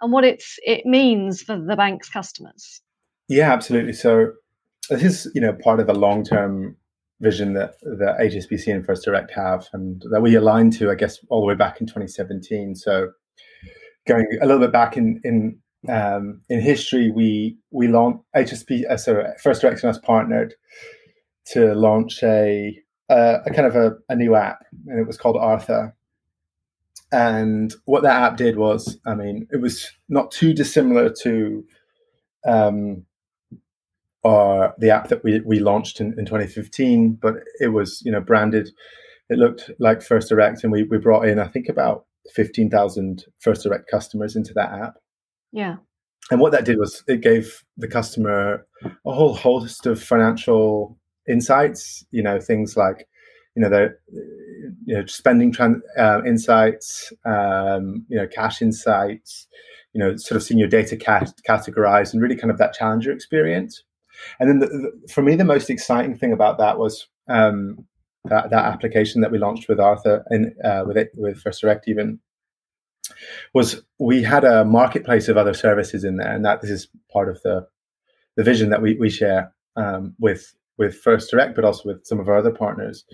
and 0.00 0.12
what 0.12 0.24
it's 0.24 0.58
it 0.64 0.84
means 0.84 1.42
for 1.42 1.56
the 1.56 1.76
bank's 1.76 2.08
customers? 2.08 2.80
Yeah, 3.28 3.52
absolutely. 3.52 3.92
So, 3.92 4.32
this 4.90 5.02
is 5.02 5.32
you 5.36 5.40
know 5.40 5.52
part 5.52 5.78
of 5.78 5.88
a 5.88 5.94
long 5.94 6.24
term 6.24 6.76
vision 7.20 7.54
that 7.54 7.74
that 7.82 8.18
HSBC 8.20 8.72
and 8.74 8.84
First 8.84 9.04
Direct 9.04 9.32
have, 9.32 9.68
and 9.72 10.02
that 10.10 10.22
we 10.22 10.34
aligned 10.34 10.72
to, 10.74 10.90
I 10.90 10.94
guess, 10.94 11.18
all 11.28 11.40
the 11.40 11.46
way 11.46 11.54
back 11.54 11.80
in 11.80 11.86
2017. 11.86 12.74
So, 12.74 13.10
going 14.06 14.26
a 14.40 14.46
little 14.46 14.60
bit 14.60 14.72
back 14.72 14.96
in 14.96 15.20
in 15.24 15.58
um, 15.88 16.42
in 16.48 16.60
history, 16.60 17.10
we 17.10 17.56
we 17.70 17.88
launched 17.88 18.24
HSP, 18.36 18.88
uh, 18.90 18.96
sorry, 18.96 19.26
First 19.42 19.62
Direct 19.62 19.82
and 19.82 19.90
us 19.90 19.98
partnered 19.98 20.54
to 21.52 21.74
launch 21.74 22.22
a 22.22 22.78
uh, 23.08 23.38
a 23.46 23.50
kind 23.50 23.66
of 23.66 23.76
a, 23.76 23.96
a 24.08 24.16
new 24.16 24.34
app, 24.34 24.64
and 24.86 25.00
it 25.00 25.06
was 25.06 25.16
called 25.16 25.36
Arthur. 25.36 25.94
And 27.10 27.74
what 27.86 28.02
that 28.02 28.20
app 28.20 28.36
did 28.36 28.58
was, 28.58 28.98
I 29.06 29.14
mean, 29.14 29.48
it 29.50 29.62
was 29.62 29.90
not 30.10 30.30
too 30.30 30.52
dissimilar 30.52 31.10
to 31.22 31.64
um, 32.46 33.06
uh, 34.24 34.72
the 34.78 34.90
app 34.90 35.08
that 35.08 35.22
we, 35.22 35.40
we 35.40 35.60
launched 35.60 36.00
in, 36.00 36.14
in 36.18 36.24
2015, 36.24 37.18
but 37.20 37.36
it 37.60 37.68
was 37.68 38.02
you 38.04 38.12
know 38.12 38.20
branded. 38.20 38.70
It 39.30 39.38
looked 39.38 39.70
like 39.78 40.02
First 40.02 40.30
Direct, 40.30 40.64
and 40.64 40.72
we, 40.72 40.84
we 40.84 40.98
brought 40.98 41.28
in 41.28 41.38
I 41.38 41.48
think 41.48 41.68
about 41.68 42.06
15,000 42.34 43.24
First 43.40 43.62
Direct 43.62 43.90
customers 43.90 44.36
into 44.36 44.54
that 44.54 44.72
app. 44.72 44.94
Yeah. 45.52 45.76
And 46.30 46.40
what 46.40 46.52
that 46.52 46.64
did 46.64 46.78
was 46.78 47.02
it 47.06 47.20
gave 47.20 47.64
the 47.76 47.88
customer 47.88 48.66
a 48.84 49.12
whole 49.12 49.34
host 49.34 49.86
of 49.86 50.02
financial 50.02 50.98
insights. 51.28 52.04
You 52.10 52.22
know 52.22 52.40
things 52.40 52.76
like 52.76 53.06
you 53.54 53.62
know 53.62 53.70
the 53.70 53.96
you 54.84 54.94
know 54.94 55.06
spending 55.06 55.52
trans, 55.52 55.82
uh, 55.98 56.20
insights, 56.26 57.12
um, 57.24 58.04
you 58.08 58.16
know 58.18 58.26
cash 58.26 58.60
insights, 58.60 59.46
you 59.92 60.00
know 60.00 60.16
sort 60.16 60.36
of 60.36 60.42
seeing 60.42 60.58
your 60.58 60.68
data 60.68 60.96
cat- 60.96 61.40
categorized 61.48 62.12
and 62.12 62.22
really 62.22 62.36
kind 62.36 62.50
of 62.50 62.58
that 62.58 62.74
challenger 62.74 63.12
experience. 63.12 63.82
And 64.40 64.48
then 64.48 64.58
the, 64.58 64.66
the, 64.66 65.12
for 65.12 65.22
me, 65.22 65.36
the 65.36 65.44
most 65.44 65.70
exciting 65.70 66.16
thing 66.16 66.32
about 66.32 66.58
that 66.58 66.78
was 66.78 67.06
um, 67.28 67.86
that, 68.24 68.50
that 68.50 68.64
application 68.64 69.20
that 69.20 69.30
we 69.30 69.38
launched 69.38 69.68
with 69.68 69.80
Arthur 69.80 70.24
and 70.28 70.52
uh, 70.64 70.84
with 70.86 70.96
it, 70.96 71.10
with 71.14 71.40
First 71.40 71.60
Direct 71.60 71.88
even 71.88 72.20
was 73.54 73.82
we 73.98 74.22
had 74.22 74.44
a 74.44 74.64
marketplace 74.64 75.28
of 75.28 75.36
other 75.36 75.54
services 75.54 76.04
in 76.04 76.16
there, 76.16 76.32
and 76.32 76.44
that 76.44 76.60
this 76.60 76.70
is 76.70 76.88
part 77.12 77.28
of 77.28 77.40
the 77.42 77.66
the 78.36 78.44
vision 78.44 78.70
that 78.70 78.82
we 78.82 78.94
we 78.94 79.10
share 79.10 79.52
um, 79.76 80.14
with 80.18 80.54
with 80.76 80.94
First 80.96 81.30
Direct, 81.30 81.54
but 81.54 81.64
also 81.64 81.88
with 81.88 82.06
some 82.06 82.20
of 82.20 82.28
our 82.28 82.36
other 82.36 82.52
partners. 82.52 83.04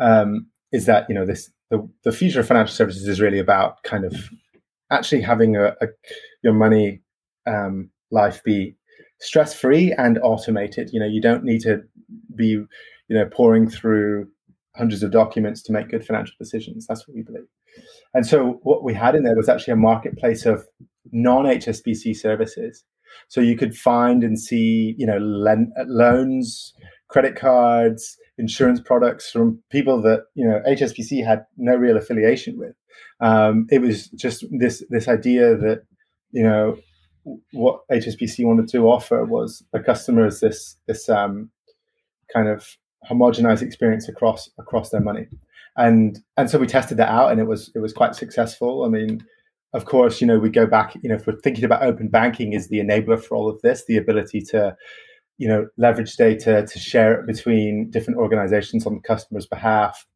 Um, 0.00 0.46
is 0.72 0.86
that 0.86 1.06
you 1.08 1.14
know 1.14 1.26
this 1.26 1.50
the 1.70 1.86
the 2.02 2.12
future 2.12 2.40
of 2.40 2.48
financial 2.48 2.74
services 2.74 3.06
is 3.06 3.20
really 3.20 3.38
about 3.38 3.82
kind 3.82 4.04
of 4.04 4.14
actually 4.90 5.20
having 5.20 5.56
a, 5.56 5.74
a 5.80 5.88
your 6.42 6.54
money 6.54 7.02
um, 7.46 7.90
life 8.10 8.42
be 8.44 8.74
stress 9.22 9.54
free 9.54 9.94
and 9.96 10.18
automated. 10.22 10.90
You 10.92 11.00
know, 11.00 11.06
you 11.06 11.20
don't 11.20 11.44
need 11.44 11.60
to 11.60 11.82
be, 12.34 12.46
you 12.46 12.68
know, 13.08 13.26
pouring 13.26 13.70
through 13.70 14.28
hundreds 14.76 15.02
of 15.02 15.10
documents 15.10 15.62
to 15.62 15.72
make 15.72 15.88
good 15.88 16.04
financial 16.04 16.34
decisions. 16.38 16.86
That's 16.86 17.06
what 17.06 17.14
we 17.14 17.22
believe. 17.22 17.46
And 18.14 18.26
so 18.26 18.60
what 18.62 18.84
we 18.84 18.92
had 18.92 19.14
in 19.14 19.22
there 19.22 19.36
was 19.36 19.48
actually 19.48 19.72
a 19.72 19.76
marketplace 19.76 20.44
of 20.44 20.66
non-HSBC 21.12 22.16
services. 22.16 22.84
So 23.28 23.40
you 23.40 23.56
could 23.56 23.76
find 23.76 24.24
and 24.24 24.38
see, 24.38 24.94
you 24.98 25.06
know, 25.06 25.18
loans, 25.20 26.74
credit 27.08 27.36
cards, 27.36 28.16
insurance 28.38 28.80
products 28.80 29.30
from 29.30 29.62
people 29.70 30.00
that 30.02 30.24
you 30.34 30.46
know 30.46 30.60
HSBC 30.66 31.24
had 31.24 31.44
no 31.56 31.76
real 31.76 31.96
affiliation 31.96 32.58
with. 32.58 32.74
Um, 33.20 33.66
it 33.70 33.80
was 33.80 34.08
just 34.08 34.44
this 34.58 34.82
this 34.88 35.08
idea 35.08 35.56
that 35.56 35.82
you 36.32 36.42
know 36.42 36.76
what 37.52 37.86
HSBC 37.88 38.44
wanted 38.44 38.68
to 38.68 38.88
offer 38.88 39.24
was 39.24 39.62
the 39.72 39.80
customers 39.80 40.40
this 40.40 40.76
this 40.86 41.08
um, 41.08 41.50
kind 42.32 42.48
of 42.48 42.66
homogenized 43.08 43.62
experience 43.62 44.08
across 44.08 44.50
across 44.58 44.90
their 44.90 45.00
money, 45.00 45.28
and 45.76 46.20
and 46.36 46.50
so 46.50 46.58
we 46.58 46.66
tested 46.66 46.98
that 46.98 47.10
out, 47.10 47.30
and 47.30 47.40
it 47.40 47.46
was 47.46 47.70
it 47.74 47.78
was 47.78 47.92
quite 47.92 48.14
successful. 48.14 48.84
I 48.84 48.88
mean, 48.88 49.24
of 49.72 49.84
course, 49.84 50.20
you 50.20 50.26
know 50.26 50.38
we 50.38 50.50
go 50.50 50.66
back. 50.66 50.94
You 51.02 51.10
know, 51.10 51.16
if 51.16 51.26
we're 51.26 51.40
thinking 51.40 51.64
about 51.64 51.82
open 51.82 52.08
banking 52.08 52.52
is 52.52 52.68
the 52.68 52.80
enabler 52.80 53.22
for 53.22 53.36
all 53.36 53.48
of 53.48 53.60
this, 53.62 53.84
the 53.86 53.96
ability 53.96 54.40
to 54.50 54.76
you 55.38 55.48
know 55.48 55.66
leverage 55.76 56.16
data 56.16 56.66
to 56.66 56.78
share 56.78 57.14
it 57.20 57.26
between 57.26 57.90
different 57.90 58.18
organizations 58.18 58.86
on 58.86 58.94
the 58.94 59.00
customer's 59.00 59.46
behalf 59.46 60.06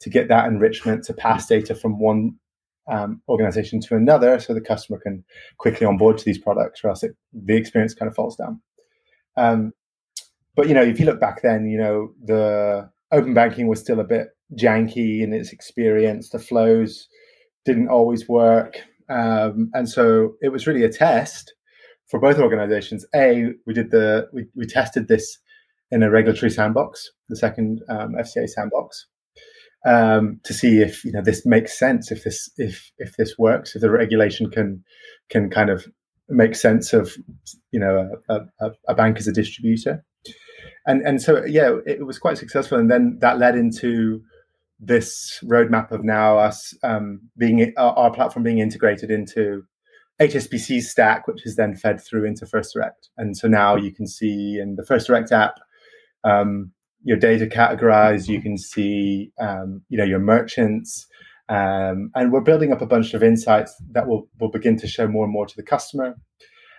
to 0.00 0.10
get 0.10 0.28
that 0.28 0.46
enrichment 0.46 1.04
to 1.04 1.14
pass 1.14 1.46
data 1.46 1.74
from 1.74 1.98
one 1.98 2.34
um, 2.86 3.20
organization 3.28 3.80
to 3.80 3.96
another 3.96 4.38
so 4.38 4.52
the 4.52 4.60
customer 4.60 4.98
can 4.98 5.24
quickly 5.58 5.86
onboard 5.86 6.18
to 6.18 6.24
these 6.24 6.38
products 6.38 6.84
or 6.84 6.88
else 6.88 7.02
it, 7.02 7.16
the 7.32 7.56
experience 7.56 7.94
kind 7.94 8.08
of 8.08 8.14
falls 8.14 8.36
down. 8.36 8.60
Um, 9.36 9.72
but 10.56 10.68
you 10.68 10.74
know 10.74 10.82
if 10.82 11.00
you 11.00 11.06
look 11.06 11.20
back 11.20 11.42
then 11.42 11.66
you 11.66 11.78
know 11.78 12.12
the 12.24 12.90
open 13.12 13.34
banking 13.34 13.66
was 13.66 13.80
still 13.80 14.00
a 14.00 14.04
bit 14.04 14.28
janky 14.54 15.22
in 15.22 15.32
its 15.32 15.52
experience. 15.52 16.28
The 16.28 16.38
flows 16.38 17.08
didn't 17.64 17.88
always 17.88 18.28
work. 18.28 18.76
Um, 19.08 19.70
and 19.74 19.88
so 19.88 20.34
it 20.42 20.50
was 20.50 20.66
really 20.66 20.84
a 20.84 20.88
test 20.88 21.54
for 22.06 22.20
both 22.20 22.38
organizations. 22.38 23.04
A 23.14 23.52
we 23.66 23.74
did 23.74 23.90
the 23.90 24.28
we, 24.32 24.46
we 24.54 24.66
tested 24.66 25.08
this 25.08 25.38
in 25.90 26.02
a 26.02 26.10
regulatory 26.10 26.50
sandbox 26.50 27.10
the 27.28 27.36
second 27.36 27.82
um, 27.88 28.14
fca 28.14 28.48
sandbox 28.48 29.06
um, 29.84 30.40
to 30.44 30.54
see 30.54 30.80
if 30.80 31.04
you 31.04 31.12
know 31.12 31.22
this 31.22 31.44
makes 31.44 31.78
sense, 31.78 32.10
if 32.10 32.24
this 32.24 32.50
if 32.56 32.90
if 32.98 33.16
this 33.16 33.36
works, 33.38 33.74
if 33.74 33.82
the 33.82 33.90
regulation 33.90 34.50
can 34.50 34.82
can 35.28 35.50
kind 35.50 35.70
of 35.70 35.86
make 36.28 36.54
sense 36.54 36.92
of 36.92 37.14
you 37.70 37.78
know 37.78 38.10
a, 38.28 38.40
a, 38.60 38.70
a 38.88 38.94
bank 38.94 39.18
as 39.18 39.28
a 39.28 39.32
distributor, 39.32 40.04
and 40.86 41.02
and 41.02 41.20
so 41.20 41.44
yeah, 41.44 41.76
it 41.86 42.06
was 42.06 42.18
quite 42.18 42.38
successful, 42.38 42.78
and 42.78 42.90
then 42.90 43.18
that 43.20 43.38
led 43.38 43.56
into 43.56 44.22
this 44.80 45.38
roadmap 45.44 45.90
of 45.92 46.02
now 46.02 46.38
us 46.38 46.74
um, 46.82 47.20
being 47.36 47.72
our 47.76 48.10
platform 48.10 48.42
being 48.42 48.58
integrated 48.58 49.10
into 49.10 49.62
HSBC's 50.20 50.90
stack, 50.90 51.26
which 51.26 51.46
is 51.46 51.56
then 51.56 51.76
fed 51.76 52.00
through 52.00 52.24
into 52.24 52.46
First 52.46 52.72
Direct, 52.72 53.10
and 53.18 53.36
so 53.36 53.48
now 53.48 53.76
you 53.76 53.92
can 53.92 54.06
see 54.06 54.58
in 54.58 54.76
the 54.76 54.84
First 54.84 55.08
Direct 55.08 55.30
app. 55.30 55.60
Um, 56.24 56.72
your 57.04 57.16
data 57.16 57.46
categorized. 57.46 58.28
You 58.28 58.42
can 58.42 58.58
see, 58.58 59.30
um, 59.38 59.82
you 59.88 59.98
know, 59.98 60.04
your 60.04 60.18
merchants, 60.18 61.06
um, 61.48 62.10
and 62.14 62.32
we're 62.32 62.40
building 62.40 62.72
up 62.72 62.82
a 62.82 62.86
bunch 62.86 63.14
of 63.14 63.22
insights 63.22 63.74
that 63.92 64.08
will 64.08 64.28
will 64.40 64.50
begin 64.50 64.76
to 64.78 64.88
show 64.88 65.06
more 65.06 65.24
and 65.24 65.32
more 65.32 65.46
to 65.46 65.56
the 65.56 65.62
customer, 65.62 66.16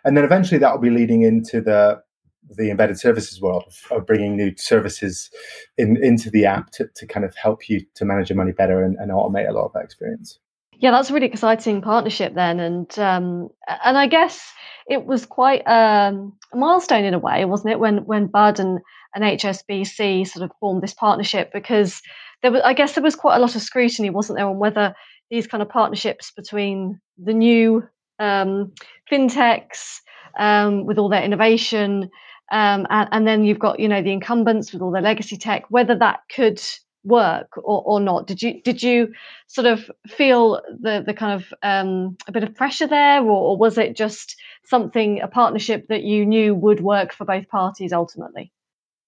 and 0.04 0.18
then 0.18 0.26
eventually 0.26 0.60
that 0.60 0.74
will 0.74 0.82
be 0.82 0.90
leading 0.90 1.22
into 1.22 1.62
the 1.62 2.02
the 2.50 2.70
embedded 2.70 3.00
services 3.00 3.42
world 3.42 3.64
of, 3.92 4.06
bringing 4.06 4.36
new 4.36 4.52
services 4.58 5.30
in, 5.78 5.98
into 6.04 6.30
the 6.30 6.46
app 6.46 6.70
to, 6.72 6.88
to 6.96 7.08
kind 7.08 7.26
of 7.26 7.36
help 7.36 7.68
you 7.70 7.82
to 7.96 8.06
manage 8.06 8.30
your 8.30 8.38
money 8.38 8.52
better 8.52 8.84
and, 8.84 8.96
and 8.98 9.12
automate 9.12 9.50
a 9.50 9.52
lot 9.52 9.66
of 9.66 9.74
that 9.74 9.84
experience. 9.84 10.40
Yeah, 10.80 10.92
that's 10.92 11.10
a 11.10 11.14
really 11.14 11.28
exciting 11.28 11.82
partnership 11.82 12.34
then, 12.34 12.60
and 12.60 13.00
um, 13.00 13.50
and 13.84 13.98
I 13.98 14.08
guess 14.08 14.42
it 14.88 15.06
was 15.06 15.26
quite 15.26 15.62
um, 15.68 16.34
a 16.54 16.58
milestone 16.58 17.06
in 17.06 17.14
a 17.14 17.20
way, 17.20 17.46
wasn't 17.46 17.72
it? 17.72 17.80
When 17.80 18.06
when 18.06 18.28
Bud 18.28 18.60
and, 18.60 18.80
and 19.14 19.24
HSBC 19.24 20.28
sort 20.28 20.44
of 20.44 20.52
formed 20.60 20.84
this 20.84 20.94
partnership 20.94 21.52
because 21.54 22.02
there 22.42 22.52
was, 22.52 22.62
I 22.64 22.74
guess, 22.74 22.94
there 22.94 23.04
was 23.04 23.16
quite 23.16 23.38
a 23.38 23.40
lot 23.40 23.56
of 23.56 23.62
scrutiny, 23.62 24.10
wasn't 24.10 24.38
there, 24.38 24.48
on 24.48 24.60
whether 24.60 24.94
these 25.32 25.48
kind 25.48 25.64
of 25.64 25.70
partnerships 25.70 26.32
between 26.32 27.00
the 27.18 27.34
new 27.34 27.84
um, 28.20 28.72
fintechs 29.12 30.00
um, 30.38 30.86
with 30.86 30.98
all 30.98 31.10
their 31.10 31.24
innovation, 31.24 32.10
um, 32.52 32.86
and, 32.90 33.10
and, 33.12 33.28
then 33.28 33.44
you've 33.46 33.60
got 33.60 33.80
you 33.80 33.88
know 33.88 34.02
the 34.02 34.12
incumbents 34.12 34.74
with 34.74 34.82
all 34.82 34.92
their 34.92 35.02
legacy 35.02 35.38
tech, 35.38 35.64
whether 35.70 35.96
that 35.96 36.20
could 36.30 36.62
work 37.06 37.58
or, 37.58 37.84
or 37.86 38.00
not? 38.00 38.28
Did 38.28 38.42
you 38.42 38.62
did 38.62 38.84
you 38.84 39.14
sort 39.48 39.68
of 39.68 39.90
feel 40.08 40.62
the 40.82 41.04
the 41.06 41.14
kind 41.14 41.34
of 41.34 41.54
um, 41.64 42.18
a 42.28 42.32
bit 42.32 42.44
of 42.44 42.56
pressure 42.56 42.88
there, 42.88 43.22
or, 43.22 43.52
or 43.52 43.58
was 43.58 43.78
it 43.78 43.96
just 43.96 44.36
something 44.66 45.22
a 45.22 45.28
partnership 45.28 45.88
that 45.90 46.04
you 46.04 46.26
knew 46.26 46.54
would 46.56 46.82
work 46.82 47.14
for 47.14 47.26
both 47.26 47.48
parties 47.48 47.94
ultimately? 47.94 48.52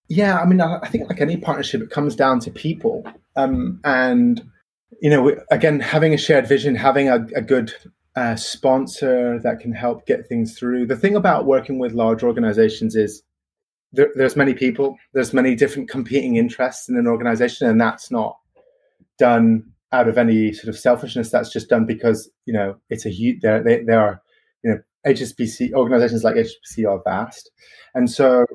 Yeah, 0.10 0.39
I 0.39 0.46
mean, 0.46 0.62
I 0.62 0.88
think 0.88 1.10
like 1.10 1.20
any 1.20 1.36
partnership, 1.36 1.82
it 1.82 1.89
comes 1.89 2.16
down 2.16 2.39
to 2.42 2.51
people, 2.51 3.06
um, 3.36 3.82
and 3.84 4.42
you 5.01 5.10
know, 5.10 5.36
again, 5.51 5.80
having 5.80 6.13
a 6.13 6.18
shared 6.18 6.48
vision, 6.48 6.75
having 6.75 7.10
a, 7.10 7.25
a 7.36 7.42
good 7.42 7.74
uh, 8.16 8.36
sponsor 8.36 9.39
that 9.39 9.60
can 9.60 9.74
help 9.74 10.06
get 10.06 10.27
things 10.27 10.58
through. 10.58 10.88
The 10.88 10.96
thing 10.96 11.16
about 11.16 11.46
working 11.46 11.77
with 11.77 11.92
large 11.92 12.24
organizations 12.24 12.96
is 12.96 13.22
there, 13.94 14.12
there's 14.15 14.36
many 14.36 14.53
people, 14.53 14.98
there's 15.13 15.34
many 15.34 15.56
different 15.56 15.89
competing 15.89 16.36
interests 16.36 16.89
in 16.89 16.98
an 16.98 17.08
organization, 17.08 17.67
and 17.67 17.79
that's 17.79 18.12
not 18.12 18.38
done 19.17 19.63
out 19.91 20.10
of 20.10 20.17
any 20.17 20.53
sort 20.53 20.70
of 20.70 20.77
selfishness. 20.77 21.32
That's 21.32 21.51
just 21.51 21.70
done 21.70 21.86
because 21.86 22.29
you 22.46 22.53
know 22.53 22.77
it's 22.89 23.06
a 23.06 23.10
huge. 23.10 23.41
There, 23.41 23.63
they, 23.63 23.84
there 23.84 24.01
are 24.01 24.22
you 24.63 24.72
know 24.72 24.79
HSBC 25.06 25.74
organizations 25.74 26.24
like 26.24 26.36
HSBC 26.36 26.89
are 26.89 27.01
vast, 27.03 27.51
and 27.96 28.10
so 28.10 28.46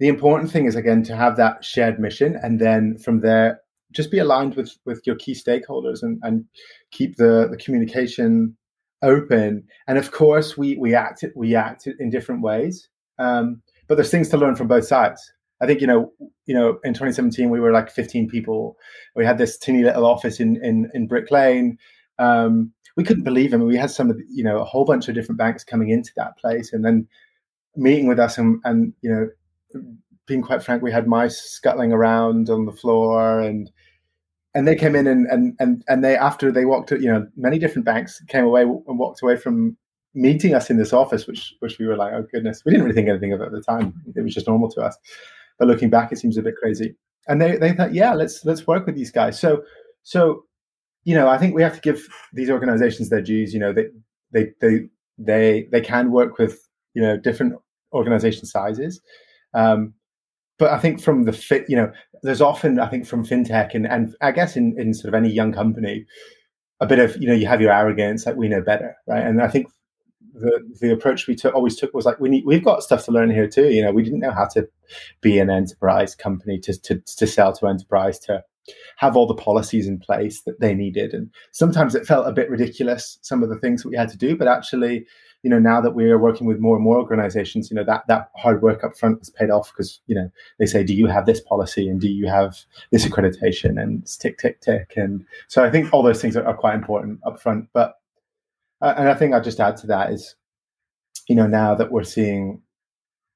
the 0.00 0.08
important 0.08 0.50
thing 0.50 0.66
is 0.66 0.76
again 0.76 1.02
to 1.04 1.16
have 1.16 1.36
that 1.36 1.64
shared 1.64 1.98
mission, 1.98 2.38
and 2.42 2.60
then 2.60 2.98
from 2.98 3.20
there 3.20 3.60
just 3.92 4.10
be 4.10 4.18
aligned 4.18 4.54
with 4.54 4.76
with 4.84 5.02
your 5.06 5.16
key 5.16 5.34
stakeholders 5.34 6.02
and 6.02 6.18
and 6.22 6.44
keep 6.90 7.16
the 7.16 7.48
the 7.50 7.56
communication 7.56 8.56
open. 9.02 9.64
And 9.86 9.98
of 9.98 10.10
course, 10.10 10.56
we 10.56 10.76
we 10.76 10.94
act 10.94 11.24
we 11.34 11.54
act 11.54 11.86
in 11.86 12.10
different 12.10 12.42
ways. 12.42 12.88
Um, 13.18 13.62
but 13.88 13.96
there's 13.96 14.10
things 14.10 14.28
to 14.28 14.36
learn 14.36 14.54
from 14.54 14.68
both 14.68 14.86
sides. 14.86 15.32
I 15.60 15.66
think 15.66 15.80
you 15.80 15.86
know, 15.86 16.12
you 16.46 16.54
know, 16.54 16.78
in 16.84 16.94
2017 16.94 17.50
we 17.50 17.58
were 17.58 17.72
like 17.72 17.90
15 17.90 18.28
people. 18.28 18.76
We 19.16 19.24
had 19.24 19.38
this 19.38 19.58
teeny 19.58 19.82
little 19.82 20.06
office 20.06 20.38
in 20.38 20.62
in, 20.64 20.90
in 20.94 21.08
Brick 21.08 21.30
Lane. 21.30 21.78
Um, 22.18 22.72
we 22.96 23.04
couldn't 23.04 23.24
believe 23.24 23.52
him. 23.52 23.64
We 23.64 23.76
had 23.76 23.90
some 23.90 24.10
of 24.10 24.20
you 24.28 24.44
know 24.44 24.58
a 24.58 24.64
whole 24.64 24.84
bunch 24.84 25.08
of 25.08 25.14
different 25.14 25.38
banks 25.38 25.64
coming 25.64 25.90
into 25.90 26.12
that 26.16 26.38
place, 26.38 26.72
and 26.72 26.84
then 26.84 27.08
meeting 27.76 28.06
with 28.06 28.18
us, 28.18 28.38
and 28.38 28.60
and 28.64 28.92
you 29.02 29.10
know, 29.10 29.82
being 30.26 30.42
quite 30.42 30.62
frank, 30.62 30.82
we 30.82 30.92
had 30.92 31.08
mice 31.08 31.40
scuttling 31.40 31.92
around 31.92 32.50
on 32.50 32.66
the 32.66 32.72
floor, 32.72 33.40
and 33.40 33.70
and 34.54 34.66
they 34.66 34.76
came 34.76 34.94
in 34.94 35.06
and 35.06 35.26
and 35.26 35.54
and 35.58 35.84
and 35.88 36.04
they 36.04 36.16
after 36.16 36.52
they 36.52 36.64
walked, 36.64 36.90
you 36.90 37.10
know, 37.12 37.26
many 37.36 37.58
different 37.58 37.86
banks 37.86 38.22
came 38.28 38.44
away 38.44 38.62
and 38.62 38.98
walked 38.98 39.22
away 39.22 39.36
from 39.36 39.76
meeting 40.18 40.54
us 40.54 40.68
in 40.68 40.76
this 40.76 40.92
office, 40.92 41.26
which 41.26 41.54
which 41.60 41.78
we 41.78 41.86
were 41.86 41.96
like, 41.96 42.12
oh 42.12 42.26
goodness, 42.32 42.62
we 42.64 42.72
didn't 42.72 42.84
really 42.84 42.94
think 42.94 43.08
anything 43.08 43.32
of 43.32 43.40
it 43.40 43.46
at 43.46 43.52
the 43.52 43.62
time. 43.62 43.94
It 44.14 44.22
was 44.22 44.34
just 44.34 44.48
normal 44.48 44.70
to 44.72 44.82
us. 44.82 44.96
But 45.58 45.68
looking 45.68 45.90
back, 45.90 46.12
it 46.12 46.18
seems 46.18 46.36
a 46.36 46.42
bit 46.42 46.56
crazy. 46.56 46.96
And 47.28 47.40
they 47.40 47.56
they 47.56 47.72
thought, 47.72 47.94
yeah, 47.94 48.14
let's 48.14 48.44
let's 48.44 48.66
work 48.66 48.86
with 48.86 48.96
these 48.96 49.10
guys. 49.10 49.38
So 49.38 49.62
so 50.02 50.44
you 51.04 51.14
know, 51.14 51.28
I 51.28 51.38
think 51.38 51.54
we 51.54 51.62
have 51.62 51.74
to 51.74 51.80
give 51.80 52.06
these 52.32 52.50
organizations 52.50 53.08
their 53.08 53.22
dues. 53.22 53.54
You 53.54 53.60
know, 53.60 53.72
they 53.72 53.86
they 54.32 54.52
they 54.60 54.88
they 55.18 55.68
they 55.70 55.80
can 55.80 56.10
work 56.10 56.38
with 56.38 56.68
you 56.94 57.02
know 57.02 57.16
different 57.16 57.54
organization 57.92 58.46
sizes. 58.46 59.00
Um, 59.54 59.94
but 60.58 60.72
I 60.72 60.78
think 60.78 61.00
from 61.00 61.24
the 61.24 61.32
fit, 61.32 61.64
you 61.68 61.76
know, 61.76 61.92
there's 62.22 62.40
often 62.40 62.80
I 62.80 62.88
think 62.88 63.06
from 63.06 63.24
fintech 63.24 63.74
and 63.74 63.86
and 63.86 64.14
I 64.20 64.32
guess 64.32 64.56
in 64.56 64.78
in 64.78 64.92
sort 64.94 65.14
of 65.14 65.18
any 65.18 65.30
young 65.30 65.52
company, 65.52 66.04
a 66.80 66.86
bit 66.86 66.98
of 66.98 67.16
you 67.16 67.28
know 67.28 67.34
you 67.34 67.46
have 67.46 67.60
your 67.60 67.72
arrogance 67.72 68.26
like 68.26 68.36
we 68.36 68.48
know 68.48 68.62
better, 68.62 68.96
right? 69.06 69.24
And 69.24 69.40
I 69.40 69.48
think 69.48 69.68
the 70.40 70.62
the 70.80 70.92
approach 70.92 71.26
we 71.26 71.34
took 71.34 71.54
always 71.54 71.76
took 71.76 71.92
was 71.94 72.06
like 72.06 72.20
we 72.20 72.28
need 72.28 72.44
we've 72.44 72.64
got 72.64 72.82
stuff 72.82 73.04
to 73.04 73.12
learn 73.12 73.30
here 73.30 73.48
too. 73.48 73.70
You 73.70 73.82
know, 73.82 73.92
we 73.92 74.02
didn't 74.02 74.20
know 74.20 74.32
how 74.32 74.46
to 74.48 74.68
be 75.20 75.38
an 75.38 75.50
enterprise 75.50 76.14
company 76.14 76.58
to 76.60 76.78
to 76.80 77.00
to 77.00 77.26
sell 77.26 77.52
to 77.54 77.66
enterprise 77.66 78.18
to 78.20 78.44
have 78.96 79.16
all 79.16 79.26
the 79.26 79.34
policies 79.34 79.86
in 79.86 79.98
place 79.98 80.42
that 80.42 80.60
they 80.60 80.74
needed, 80.74 81.14
and 81.14 81.30
sometimes 81.52 81.94
it 81.94 82.06
felt 82.06 82.26
a 82.28 82.32
bit 82.32 82.50
ridiculous 82.50 83.18
some 83.22 83.42
of 83.42 83.48
the 83.48 83.58
things 83.58 83.82
that 83.82 83.88
we 83.88 83.96
had 83.96 84.10
to 84.10 84.18
do, 84.18 84.36
but 84.36 84.48
actually. 84.48 85.06
You 85.44 85.50
know, 85.50 85.60
now 85.60 85.80
that 85.80 85.92
we 85.92 86.10
are 86.10 86.18
working 86.18 86.48
with 86.48 86.58
more 86.58 86.74
and 86.74 86.82
more 86.82 86.98
organizations, 86.98 87.70
you 87.70 87.76
know 87.76 87.84
that 87.84 88.02
that 88.08 88.28
hard 88.34 88.60
work 88.60 88.82
up 88.82 88.98
front 88.98 89.20
has 89.20 89.30
paid 89.30 89.50
off 89.50 89.70
because 89.72 90.00
you 90.08 90.14
know 90.16 90.28
they 90.58 90.66
say, 90.66 90.82
"Do 90.82 90.92
you 90.92 91.06
have 91.06 91.26
this 91.26 91.40
policy 91.40 91.88
and 91.88 92.00
do 92.00 92.08
you 92.08 92.26
have 92.26 92.58
this 92.90 93.06
accreditation?" 93.06 93.80
and 93.80 94.04
tick 94.18 94.38
tick 94.38 94.60
tick, 94.60 94.94
and 94.96 95.24
so 95.46 95.62
I 95.62 95.70
think 95.70 95.94
all 95.94 96.02
those 96.02 96.20
things 96.20 96.36
are, 96.36 96.44
are 96.44 96.56
quite 96.56 96.74
important 96.74 97.20
up 97.24 97.40
front. 97.40 97.68
But 97.72 98.00
Uh, 98.80 98.94
and 98.96 99.08
I 99.08 99.14
think 99.14 99.34
I'll 99.34 99.42
just 99.42 99.60
add 99.60 99.76
to 99.78 99.86
that 99.88 100.12
is, 100.12 100.36
you 101.28 101.34
know, 101.34 101.46
now 101.46 101.74
that 101.74 101.90
we're 101.90 102.04
seeing, 102.04 102.62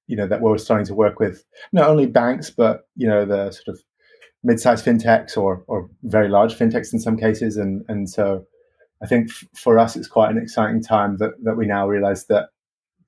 you 0.07 0.17
know, 0.17 0.27
that 0.27 0.41
we're 0.41 0.59
starting 0.59 0.87
to 0.87 0.95
work 0.95 1.19
with 1.19 1.45
not 1.73 1.89
only 1.89 2.07
banks, 2.07 2.51
but, 2.51 2.89
you 2.97 3.09
know, 3.09 3.25
the 3.25 3.51
sort 3.51 3.69
of 3.69 3.83
mid-sized 4.45 4.85
fintechs 4.85 5.37
or, 5.37 5.65
or 5.67 5.89
very 6.05 6.29
large 6.29 6.55
fintechs 6.55 6.93
in 6.93 7.01
some 7.01 7.17
cases. 7.17 7.57
And, 7.57 7.85
and 7.89 8.09
so 8.09 8.45
I 9.03 9.07
think 9.07 9.31
f- 9.31 9.45
for 9.55 9.79
us, 9.79 9.97
it's 9.97 10.09
quite 10.09 10.31
an 10.31 10.39
exciting 10.39 10.83
time 10.83 11.17
that, 11.19 11.33
that 11.45 11.57
we 11.57 11.67
now 11.67 11.89
realize 11.89 12.27
that 12.27 12.51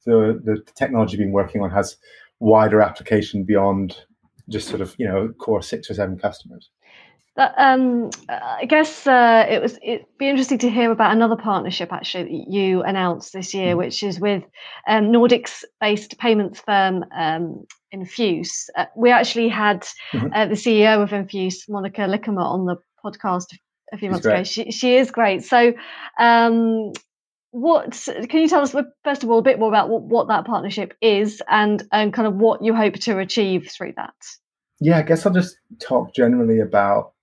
the, 0.07 0.41
the 0.45 0.63
technology 0.75 1.17
we've 1.17 1.27
been 1.27 1.33
working 1.33 1.63
on 1.63 1.71
has 1.71 1.97
wider 2.41 2.83
application 2.83 3.45
beyond 3.45 3.97
just 4.49 4.69
sort 4.69 4.81
of, 4.81 4.95
you 4.99 5.07
know, 5.07 5.29
core 5.39 5.63
six 5.63 5.91
or 5.91 5.95
seven 5.95 6.19
customers. 6.19 6.71
That, 7.37 7.53
um, 7.59 8.11
I 8.29 8.65
guess 8.65 9.09
uh, 9.09 9.45
it 9.49 9.61
was 9.61 9.77
it'd 9.83 10.07
be 10.19 10.29
interesting 10.29 10.59
to 10.59 10.71
hear 10.71 10.93
about 10.93 11.11
another 11.11 11.35
partnership 11.35 11.93
actually 11.93 12.25
that 12.25 12.53
you 12.53 12.83
announced 12.85 13.33
this 13.33 13.53
year, 13.53 13.75
mm. 13.75 13.79
which 13.79 14.05
is 14.05 14.21
with 14.21 14.45
um, 14.87 15.07
Nordics-based 15.07 16.17
payments 16.19 16.61
firm 16.61 17.05
um, 17.17 17.67
Enfuce. 17.93 18.69
Uh, 18.77 18.87
we 18.97 19.11
actually 19.11 19.49
had 19.49 19.83
mm-hmm. 20.13 20.29
uh, 20.33 20.47
the 20.47 20.55
CEO 20.55 21.03
of 21.03 21.11
Enfuce, 21.11 21.69
Monika 21.69 22.09
Liikamaa, 22.09 22.45
on 22.45 22.67
the 22.67 22.77
podcast 23.05 23.47
a 23.93 23.99
few 23.99 24.11
months 24.11 24.27
ago. 24.27 24.45
She 24.45 24.71
she 24.71 24.97
is 24.97 25.11
great. 25.11 25.43
So, 25.43 25.75
um, 26.21 26.93
what 27.51 27.93
can 28.29 28.41
you 28.41 28.49
tell 28.49 28.63
us 28.63 28.75
first 29.03 29.25
of 29.25 29.31
all 29.31 29.39
a 29.39 29.43
bit 29.43 29.59
more 29.59 29.69
about 29.69 29.89
what, 29.89 30.03
what 30.03 30.29
that 30.29 30.45
partnership 30.45 30.95
is 31.01 31.43
and 31.49 31.83
and 31.91 32.13
kind 32.13 32.29
of 32.29 32.35
what 32.35 32.63
you 32.63 32.75
hope 32.75 32.95
to 32.95 33.19
achieve 33.19 33.71
through 33.71 33.95
that? 33.97 34.15
Yeah, 34.81 34.99
I 34.99 35.03
guess 35.03 35.25
I'll 35.25 35.33
just 35.33 35.57
talk 35.81 36.15
generally 36.15 36.61
about 36.61 37.14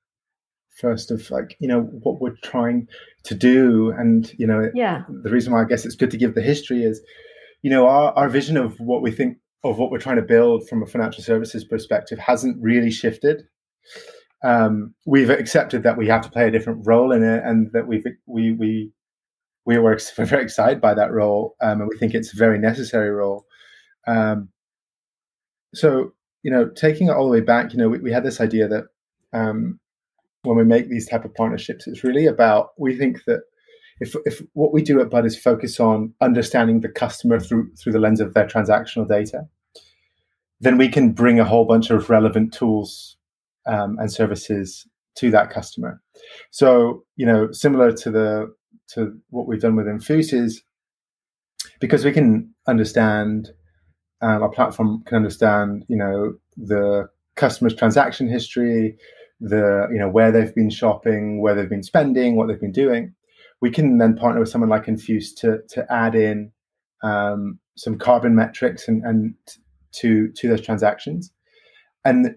first 0.82 1.12
of 1.12 1.30
like 1.30 1.56
you 1.60 1.68
know 1.68 1.82
what 1.82 2.20
we're 2.20 2.36
trying 2.44 2.88
to 3.24 3.36
do. 3.36 3.92
And 3.92 4.32
you 4.38 4.48
know 4.48 4.70
yeah. 4.74 5.04
the 5.08 5.30
reason 5.30 5.54
why 5.54 5.62
i 5.62 5.66
guess 5.66 5.86
it's 5.86 5.96
good 5.96 6.12
to 6.12 6.18
give 6.18 6.36
the 6.36 6.42
history 6.42 6.84
is 6.84 7.02
you 7.62 7.70
know 7.70 7.88
our, 7.88 8.12
our 8.14 8.30
vision 8.30 8.58
of 8.58 8.80
what 8.80 9.02
we 9.02 9.12
think 9.12 9.38
of 9.64 9.78
what 9.78 9.92
we're 9.92 10.00
trying 10.00 10.16
to 10.16 10.24
build 10.24 10.68
from 10.68 10.82
a 10.82 10.88
financial 10.88 11.24
services 11.24 11.64
perspective 11.64 12.18
hasn't 12.18 12.62
really 12.62 12.90
shifted. 12.90 13.44
Um, 14.44 14.96
we've 15.06 15.30
accepted 15.30 15.84
that 15.84 15.98
we 15.98 16.08
have 16.08 16.24
to 16.24 16.32
play 16.32 16.48
a 16.48 16.52
different 16.52 16.88
role 16.88 17.12
in 17.12 17.24
it 17.24 17.44
and 17.46 17.72
that 17.74 17.88
we've 17.88 18.06
we 18.26 18.54
we 18.54 18.92
we 19.66 19.78
were 19.78 20.00
very 20.18 20.44
excited 20.44 20.82
by 20.82 20.96
that 20.96 21.12
role 21.12 21.56
um, 21.62 21.82
and 21.82 21.90
we 21.90 21.98
think 21.98 22.14
it's 22.14 22.34
a 22.34 22.38
very 22.38 22.58
necessary 22.58 23.12
role. 23.12 23.46
Um, 24.08 24.50
so 25.74 26.14
you 26.44 26.52
know 26.52 26.68
taking 26.70 27.08
it 27.08 27.12
all 27.12 27.26
the 27.26 27.32
way 27.32 27.42
back 27.42 27.72
you 27.72 27.78
know 27.78 27.88
we, 27.88 28.00
we 28.00 28.12
had 28.12 28.24
this 28.24 28.42
idea 28.42 28.68
that 28.68 28.86
um, 29.34 29.80
when 30.44 30.58
we 30.58 30.64
make 30.64 30.90
these 30.90 31.08
type 31.08 31.26
of 31.26 31.34
partnerships 31.36 31.88
it's 31.88 32.04
really 32.04 32.26
about 32.26 32.72
we 32.78 32.96
think 32.96 33.24
that 33.26 33.42
if, 34.00 34.16
if 34.26 34.42
what 34.54 34.74
we 34.74 34.82
do 34.82 35.00
at 35.00 35.10
bud 35.10 35.26
is 35.26 35.38
focus 35.38 35.80
on 35.80 36.14
understanding 36.22 36.82
the 36.82 36.90
customer 36.90 37.40
through 37.40 37.70
through 37.76 37.94
the 37.94 38.00
lens 38.00 38.20
of 38.20 38.34
their 38.34 38.48
transactional 38.48 39.08
data 39.08 39.48
then 40.62 40.78
we 40.78 40.88
can 40.88 41.12
bring 41.12 41.40
a 41.40 41.46
whole 41.46 41.66
bunch 41.66 41.90
of 41.90 42.10
relevant 42.10 42.54
tools 42.54 43.18
um, 43.66 43.98
and 44.00 44.12
services 44.12 44.88
to 45.16 45.30
that 45.32 45.50
customer. 45.50 46.02
So 46.52 47.04
you 47.18 47.26
know 47.26 47.52
similar 47.52 47.92
to 47.92 48.12
the 48.12 48.56
to 48.94 49.18
what 49.30 49.48
we've 49.48 49.60
done 49.60 49.76
with 49.76 49.88
enfuce 49.88 50.34
is 50.34 50.62
because 51.80 52.06
we 52.06 52.12
can 52.12 52.54
understand 52.68 53.50
um, 54.22 54.44
our 54.44 54.50
platform 54.50 55.04
can 55.06 55.18
understand 55.18 55.84
you 55.90 55.98
know 55.98 56.36
the 56.56 57.10
customer's 57.36 57.76
transaction 57.76 58.30
history 58.30 58.96
the 59.42 59.88
you 59.92 60.00
know 60.00 60.08
where 60.10 60.32
they've 60.32 60.56
been 60.56 60.70
shopping, 60.70 61.42
where 61.42 61.56
they've 61.56 61.70
been 61.70 61.84
spending, 61.84 62.36
what 62.36 62.48
they've 62.48 62.60
been 62.60 62.72
doing. 62.72 63.14
We 63.60 63.72
can 63.72 63.98
then 63.98 64.16
partner 64.16 64.40
with 64.40 64.50
someone 64.50 64.70
like 64.70 64.86
Enfuce 64.86 65.36
to 65.38 65.62
to 65.70 65.86
add 65.92 66.16
in 66.16 66.52
um, 67.04 67.60
some 67.76 67.98
carbon 67.98 68.36
metrics 68.36 68.88
and, 68.88 69.04
and 69.04 69.34
to 69.94 70.32
to 70.32 70.48
those 70.48 70.62
transactions, 70.62 71.32
and 72.06 72.36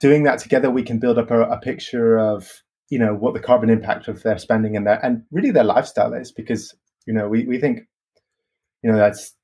doing 0.00 0.22
that 0.24 0.38
together, 0.38 0.70
we 0.70 0.82
can 0.82 0.98
build 0.98 1.18
up 1.18 1.30
a, 1.30 1.42
a 1.42 1.58
picture 1.58 2.18
of 2.18 2.62
you 2.88 2.98
know 2.98 3.14
what 3.14 3.34
the 3.34 3.40
carbon 3.40 3.70
impact 3.70 4.08
of 4.08 4.22
their 4.22 4.38
spending 4.38 4.76
and 4.76 4.86
their 4.86 5.04
and 5.04 5.22
really 5.30 5.50
their 5.52 5.64
lifestyle 5.64 6.12
is 6.12 6.32
because 6.32 6.74
you 7.06 7.12
know 7.12 7.28
we 7.28 7.44
we 7.46 7.58
think 7.58 7.82
you 8.82 8.90
know 8.90 8.96
that's 8.96 9.34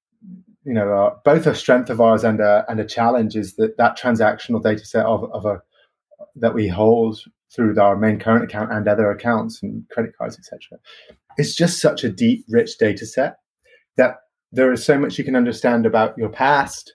you 0.65 0.73
know 0.73 0.93
uh, 0.93 1.15
both 1.25 1.47
a 1.47 1.55
strength 1.55 1.91
of 1.91 2.01
ours 2.01 2.25
and 2.25 2.41
a 2.41 2.65
and 2.69 2.81
a 2.81 2.85
challenge 2.85 3.37
is 3.37 3.55
that 3.57 3.77
that 3.77 3.97
transactional 3.97 4.63
data 4.63 4.85
set 4.85 5.07
of, 5.07 5.31
of 5.33 5.45
a 5.45 5.63
that 6.37 6.55
we 6.55 6.69
hold 6.69 7.19
through 7.55 7.79
our 7.81 7.97
main 7.97 8.19
current 8.19 8.45
account 8.45 8.73
and 8.73 8.89
other 8.89 9.11
accounts 9.11 9.63
and 9.63 9.89
credit 9.91 10.17
cards, 10.17 10.39
etc. 10.39 10.79
It's 11.37 11.55
just 11.55 11.81
such 11.81 12.05
a 12.05 12.09
deep, 12.09 12.45
rich 12.49 12.79
data 12.79 13.07
set 13.07 13.37
that 13.97 14.17
there 14.53 14.73
is 14.73 14.85
so 14.85 14.99
much 14.99 15.19
you 15.19 15.25
can 15.25 15.37
understand 15.37 15.87
about 15.87 16.17
your 16.17 16.29
past, 16.29 16.95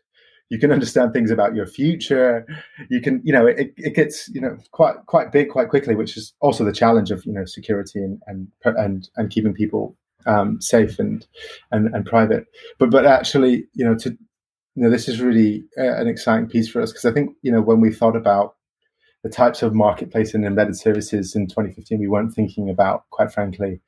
you 0.49 0.59
can 0.59 0.71
understand 0.71 1.13
things 1.13 1.31
about 1.31 1.55
your 1.55 1.65
future. 1.65 2.45
You 2.89 3.01
can 3.01 3.21
you 3.23 3.31
know 3.31 3.47
it, 3.47 3.73
it 3.77 3.95
gets 3.95 4.29
you 4.29 4.41
know 4.41 4.57
quite 4.71 4.95
quite 5.05 5.31
big 5.31 5.49
quite 5.49 5.69
quickly 5.69 5.95
which 5.95 6.17
is 6.17 6.33
also 6.41 6.65
the 6.65 6.73
challenge 6.73 7.09
of 7.09 7.25
you 7.25 7.31
know 7.31 7.45
security 7.45 7.99
and 7.99 8.21
and 8.27 8.47
and, 8.65 9.09
and 9.15 9.29
keeping 9.29 9.53
people 9.53 9.95
um, 10.25 10.59
safe 10.61 10.99
and, 10.99 11.25
and 11.71 11.93
and 11.95 12.05
private. 12.05 12.45
But 12.79 12.91
but 12.91 13.05
actually 13.05 13.65
you 13.73 13.85
know 13.85 13.95
to 13.99 14.11
you 14.75 14.83
know 14.83 14.89
this 14.89 15.07
is 15.07 15.21
really 15.21 15.63
uh, 15.77 15.95
an 15.95 16.07
exciting 16.07 16.47
piece 16.47 16.69
for 16.69 16.81
us 16.81 16.91
because 16.91 17.05
i 17.05 17.11
think 17.11 17.35
you 17.41 17.51
know 17.51 17.61
when 17.61 17.81
we 17.81 17.91
thought 17.91 18.15
about 18.15 18.55
the 19.23 19.29
types 19.29 19.61
of 19.61 19.73
marketplace 19.73 20.33
and 20.33 20.45
embedded 20.45 20.77
services 20.77 21.35
in 21.35 21.47
2015 21.47 21.99
we 21.99 22.07
weren't 22.07 22.33
thinking 22.33 22.69
about 22.69 23.03
quite 23.11 23.31
frankly 23.31 23.81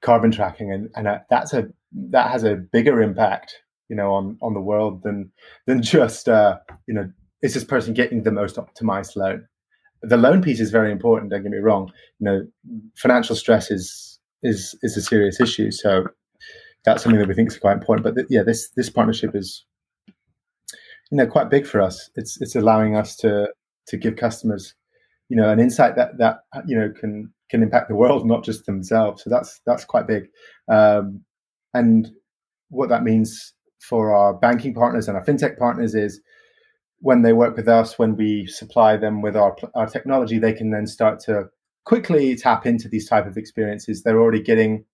carbon 0.00 0.30
tracking. 0.30 0.72
And 0.72 0.90
and 0.94 1.20
that's 1.28 1.52
a 1.52 1.68
that 1.92 2.30
has 2.30 2.44
a 2.44 2.54
bigger 2.54 3.02
impact 3.02 3.56
you 3.88 3.96
know 3.96 4.12
on 4.12 4.38
on 4.42 4.54
the 4.54 4.60
world 4.60 5.02
than 5.02 5.30
than 5.66 5.82
just 5.82 6.28
uh, 6.28 6.58
you 6.86 6.94
know 6.94 7.10
is 7.42 7.54
this 7.54 7.64
person 7.64 7.94
getting 7.94 8.22
the 8.22 8.32
most 8.32 8.56
optimized 8.56 9.16
loan? 9.16 9.46
The 10.02 10.16
loan 10.16 10.42
piece 10.42 10.60
is 10.60 10.70
very 10.70 10.90
important 10.90 11.30
don't 11.30 11.42
get 11.42 11.52
me 11.52 11.58
wrong. 11.58 11.92
You 12.18 12.24
know 12.24 12.46
financial 12.96 13.36
stress 13.36 13.70
is 13.70 14.18
is 14.42 14.74
is 14.82 14.96
a 14.96 15.02
serious 15.02 15.40
issue. 15.40 15.70
So 15.70 16.06
that's 16.84 17.02
something 17.02 17.18
that 17.18 17.28
we 17.28 17.34
think 17.34 17.50
is 17.50 17.58
quite 17.58 17.74
important. 17.74 18.04
But 18.04 18.14
th- 18.14 18.26
yeah 18.30 18.42
this 18.42 18.70
this 18.76 18.90
partnership 18.90 19.34
is 19.34 19.64
you 21.10 21.16
know 21.16 21.26
quite 21.26 21.50
big 21.50 21.66
for 21.66 21.80
us. 21.80 22.10
It's 22.16 22.40
it's 22.40 22.56
allowing 22.56 22.96
us 22.96 23.16
to 23.16 23.48
to 23.90 23.96
give 23.96 24.16
customers 24.16 24.74
you 25.28 25.36
know 25.36 25.50
an 25.50 25.60
insight 25.60 25.96
that 25.96 26.16
that 26.18 26.40
you 26.66 26.76
know 26.76 26.90
can 26.90 27.32
can 27.50 27.62
impact 27.62 27.88
the 27.88 27.94
world 27.94 28.26
not 28.26 28.44
just 28.44 28.66
themselves 28.66 29.22
so 29.22 29.30
that's 29.30 29.60
that's 29.66 29.84
quite 29.84 30.06
big 30.06 30.28
um, 30.68 31.22
and 31.74 32.10
what 32.68 32.88
that 32.88 33.02
means 33.02 33.54
for 33.80 34.14
our 34.14 34.34
banking 34.34 34.74
partners 34.74 35.08
and 35.08 35.16
our 35.16 35.24
fintech 35.24 35.58
partners 35.58 35.94
is 35.94 36.20
when 37.00 37.22
they 37.22 37.32
work 37.32 37.56
with 37.56 37.68
us, 37.68 37.98
when 37.98 38.16
we 38.16 38.46
supply 38.46 38.96
them 38.96 39.22
with 39.22 39.36
our, 39.36 39.56
our 39.74 39.86
technology, 39.86 40.38
they 40.38 40.52
can 40.52 40.70
then 40.70 40.86
start 40.86 41.18
to 41.20 41.48
quickly 41.84 42.36
tap 42.36 42.66
into 42.66 42.88
these 42.88 43.08
type 43.08 43.26
of 43.26 43.36
experiences. 43.36 44.02
They're 44.02 44.20
already 44.20 44.42
getting 44.42 44.84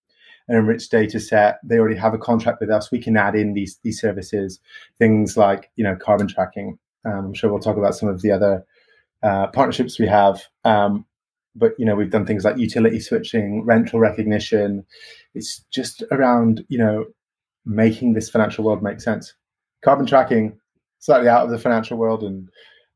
an 0.49 0.57
enriched 0.57 0.91
data 0.91 1.19
set. 1.19 1.59
They 1.65 1.79
already 1.79 1.97
have 1.97 2.15
a 2.15 2.19
contract 2.19 2.61
with 2.61 2.71
us. 2.71 2.93
We 2.93 3.03
can 3.03 3.17
add 3.17 3.35
in 3.35 3.55
these 3.55 3.79
these 3.83 4.01
services, 4.01 4.61
things 4.99 5.37
like 5.37 5.71
you 5.75 5.83
know 5.83 5.97
carbon 5.97 6.29
tracking. 6.29 6.79
Um, 7.05 7.27
I'm 7.27 7.35
sure 7.35 7.51
we'll 7.51 7.61
talk 7.61 7.77
about 7.77 7.97
some 7.97 8.09
of 8.09 8.23
the 8.23 8.31
other 8.31 8.65
uh, 9.27 9.49
partnerships 9.49 9.99
we 9.99 10.07
have. 10.07 10.41
Um, 10.65 11.05
but 11.57 11.73
you 11.79 11.85
know 11.87 11.97
we've 11.97 12.11
done 12.11 12.27
things 12.27 12.45
like 12.45 12.59
utility 12.59 13.01
switching, 13.01 13.65
rental 13.65 13.99
recognition. 13.99 14.85
It's 15.35 15.65
just 15.73 16.03
around 16.13 16.65
you 16.69 16.79
know 16.79 17.07
making 17.65 18.13
this 18.13 18.31
financial 18.31 18.65
world 18.65 18.83
make 18.83 19.01
sense. 19.01 19.35
Carbon 19.85 20.07
tracking, 20.07 20.59
slightly 21.01 21.29
out 21.29 21.45
of 21.45 21.51
the 21.51 21.59
financial 21.59 21.99
world, 21.99 22.23
and 22.23 22.49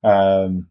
um, 0.04 0.68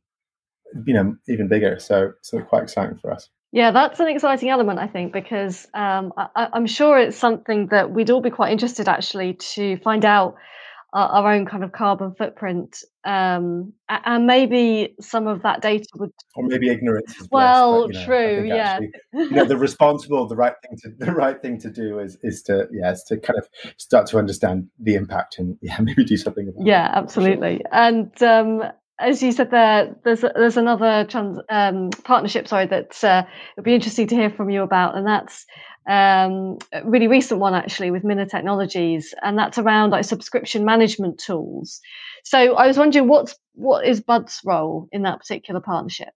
you 0.86 0.94
know 0.94 1.16
even 1.28 1.48
bigger. 1.48 1.78
So 1.80 2.14
so 2.22 2.40
quite 2.42 2.64
exciting 2.64 2.98
for 2.98 3.12
us. 3.12 3.30
Yeah, 3.52 3.72
that's 3.72 4.00
an 4.00 4.08
exciting 4.08 4.50
element, 4.50 4.78
I 4.78 4.86
think, 4.86 5.12
because 5.12 5.66
um, 5.74 6.14
I, 6.16 6.50
am 6.54 6.68
sure 6.68 7.00
it's 7.00 7.18
something 7.18 7.70
that 7.72 7.90
we'd 7.90 8.12
all 8.12 8.22
be 8.22 8.30
quite 8.30 8.52
interested 8.52 8.88
actually 8.88 9.34
to 9.56 9.78
find 9.78 10.06
out 10.06 10.36
our, 10.94 11.10
our 11.10 11.34
own 11.34 11.46
kind 11.46 11.64
of 11.64 11.72
carbon 11.72 12.14
footprint, 12.16 12.84
um, 13.04 13.74
and 13.88 14.26
maybe 14.26 14.96
some 15.00 15.28
of 15.28 15.44
that 15.44 15.62
data 15.62 15.86
would, 15.96 16.12
or 16.36 16.48
maybe 16.48 16.70
ignorance. 16.70 17.28
well, 17.32 17.88
but, 17.88 17.94
you 17.94 18.00
know, 18.00 18.06
true, 18.06 18.44
yeah. 18.46 18.56
Actually, 18.56 18.92
you 19.14 19.30
know, 19.32 19.46
the 19.46 19.58
responsible, 19.58 20.28
the 20.28 20.36
right 20.36 20.56
thing 20.64 20.78
to 20.84 20.90
the 21.06 21.12
right 21.12 21.42
thing 21.42 21.60
to 21.60 21.70
do 21.70 22.00
is 22.00 22.18
is 22.24 22.42
to 22.44 22.68
yeah, 22.72 22.92
is 22.92 23.04
to 23.04 23.18
kind 23.18 23.38
of 23.38 23.48
start 23.78 24.08
to 24.08 24.18
understand 24.18 24.68
the 24.80 24.96
impact 24.96 25.38
and 25.38 25.58
yeah, 25.62 25.80
maybe 25.82 26.04
do 26.04 26.18
something 26.18 26.48
about 26.48 26.66
yeah, 26.66 26.88
it. 26.88 26.92
Yeah, 26.92 26.98
absolutely, 26.98 27.58
sure. 27.58 27.68
and. 27.72 28.24
Um, 28.24 28.72
as 29.02 29.24
you 29.24 29.32
said 29.32 29.50
there, 29.50 29.96
there's 30.04 30.26
there's 30.36 30.58
another 30.58 31.06
trans, 31.06 31.40
um, 31.48 31.90
partnership, 32.04 32.50
sorry, 32.50 32.66
that 32.66 33.02
uh, 33.02 33.24
it 33.26 33.56
would 33.56 33.64
be 33.64 33.74
interesting 33.74 34.08
to 34.08 34.16
hear 34.16 34.30
from 34.30 34.50
you 34.50 34.62
about, 34.62 34.98
and 34.98 35.08
that's 35.08 35.46
um, 35.90 36.60
really 36.86 37.08
recent 37.08 37.40
one 37.40 37.56
actually 37.56 37.90
with 37.90 38.04
Minna 38.04 38.28
Technologies, 38.28 39.14
and 39.24 39.38
that's 39.38 39.58
around 39.58 39.90
like 39.90 40.06
subscription 40.06 40.64
management 40.64 41.18
tools. 41.18 41.82
So 42.24 42.56
I 42.56 42.68
was 42.68 42.78
wondering 42.78 43.08
what's 43.08 43.36
what 43.56 43.86
is 43.86 44.00
Bud's 44.00 44.40
role 44.46 44.88
in 44.92 45.02
that 45.02 45.20
particular 45.20 45.60
partnership? 45.60 46.10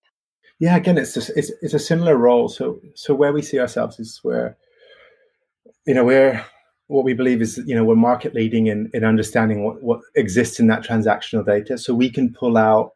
Yeah, 0.59 0.75
again, 0.75 0.99
it's 0.99 1.15
just, 1.15 1.31
it's 1.35 1.51
it's 1.63 1.73
a 1.73 1.79
similar 1.79 2.15
role. 2.15 2.49
So 2.49 2.79
so 2.93 3.15
where 3.15 3.33
we 3.33 3.41
see 3.41 3.59
ourselves 3.59 3.99
is 3.99 4.19
where 4.21 4.55
you 5.87 5.95
know 5.95 6.05
we're 6.05 6.45
what 6.85 7.03
we 7.03 7.15
believe 7.15 7.41
is 7.41 7.59
you 7.65 7.75
know 7.75 7.83
we're 7.83 7.95
market 7.95 8.35
leading 8.35 8.67
in 8.67 8.91
in 8.93 9.03
understanding 9.03 9.63
what 9.63 9.81
what 9.81 10.01
exists 10.15 10.59
in 10.59 10.67
that 10.67 10.83
transactional 10.83 11.43
data, 11.43 11.79
so 11.79 11.95
we 11.95 12.11
can 12.11 12.31
pull 12.31 12.57
out 12.57 12.91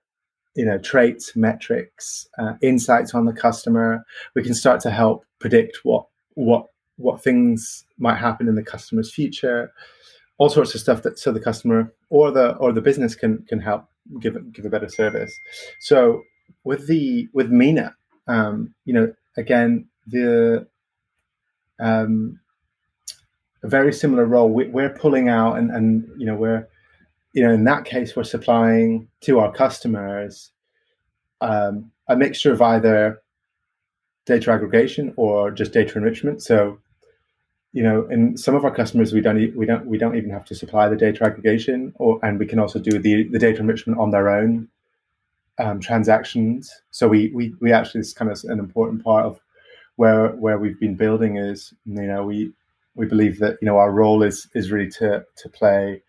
you 0.55 0.63
know 0.63 0.77
traits, 0.77 1.35
metrics, 1.35 2.27
uh, 2.37 2.53
insights 2.61 3.15
on 3.15 3.25
the 3.25 3.33
customer. 3.33 4.05
We 4.35 4.43
can 4.43 4.53
start 4.53 4.79
to 4.81 4.91
help 4.91 5.25
predict 5.39 5.79
what 5.81 6.05
what 6.37 6.67
what 6.97 7.23
things 7.23 7.83
might 7.97 8.17
happen 8.17 8.47
in 8.47 8.55
the 8.55 8.63
customer's 8.63 9.11
future, 9.13 9.71
all 10.37 10.49
sorts 10.49 10.73
of 10.75 10.81
stuff 10.81 11.01
that 11.01 11.17
so 11.17 11.31
the 11.31 11.39
customer 11.39 11.91
or 12.09 12.31
the 12.31 12.55
or 12.57 12.71
the 12.71 12.81
business 12.81 13.15
can 13.15 13.43
can 13.49 13.59
help 13.59 13.85
give 14.19 14.35
give 14.53 14.65
a 14.65 14.69
better 14.69 14.87
service. 14.87 15.33
So 15.79 16.21
with 16.63 16.87
the 16.87 17.27
with 17.33 17.49
Minna, 17.49 17.95
um, 18.27 18.73
you 18.85 18.93
know, 18.93 19.13
again 19.35 19.87
the 20.05 20.67
um, 21.79 22.39
a 23.63 23.67
very 23.67 23.91
similar 23.91 24.25
role. 24.25 24.49
We, 24.49 24.67
we're 24.67 24.93
pulling 24.93 25.29
out 25.29 25.57
and 25.57 25.71
and 25.71 26.07
you 26.17 26.25
know 26.27 26.35
we're 26.35 26.67
you 27.33 27.43
know 27.43 27.51
in 27.51 27.63
that 27.63 27.85
case 27.85 28.15
we're 28.15 28.23
supplying 28.23 29.07
to 29.21 29.39
our 29.39 29.51
customers 29.51 30.51
um, 31.41 31.91
a 32.07 32.15
mixture 32.15 32.51
of 32.51 32.61
either 32.61 33.21
data 34.27 34.51
aggregation 34.51 35.13
or 35.15 35.49
just 35.49 35.73
data 35.73 35.97
enrichment. 35.97 36.43
So, 36.43 36.77
you 37.73 37.81
know, 37.81 38.05
in 38.07 38.37
some 38.37 38.55
of 38.55 38.63
our 38.63 38.73
customers, 38.73 39.13
we 39.13 39.21
don't 39.21 39.55
we 39.55 39.65
don't 39.65 39.87
we 39.87 39.97
don't 39.97 40.15
even 40.15 40.29
have 40.29 40.45
to 40.45 40.55
supply 40.55 40.87
the 40.87 40.95
data 40.95 41.23
aggregation, 41.23 41.93
or 41.95 42.19
and 42.21 42.37
we 42.37 42.45
can 42.45 42.59
also 42.59 42.79
do 42.79 42.99
the 42.99 43.23
the 43.29 43.39
data 43.39 43.59
enrichment 43.59 43.99
on 43.99 44.11
their 44.11 44.29
own 44.29 44.67
um, 45.57 45.79
transactions. 45.79 46.71
So 46.91 47.07
we 47.07 47.31
we 47.33 47.55
we 47.59 47.71
actually 47.71 48.01
it's 48.01 48.13
kind 48.13 48.29
of 48.29 48.39
an 48.43 48.59
important 48.59 49.03
part 49.03 49.25
of 49.25 49.39
where 49.95 50.29
where 50.29 50.59
we've 50.59 50.79
been 50.79 50.95
building 50.95 51.37
is 51.37 51.73
you 51.85 52.03
know 52.03 52.23
we 52.23 52.51
we 52.95 53.05
believe 53.05 53.39
that 53.39 53.57
you 53.61 53.65
know 53.65 53.77
our 53.77 53.91
role 53.91 54.23
is 54.23 54.47
is 54.53 54.71
really 54.71 54.89
to 54.91 55.25
to 55.37 55.49
play 55.49 56.01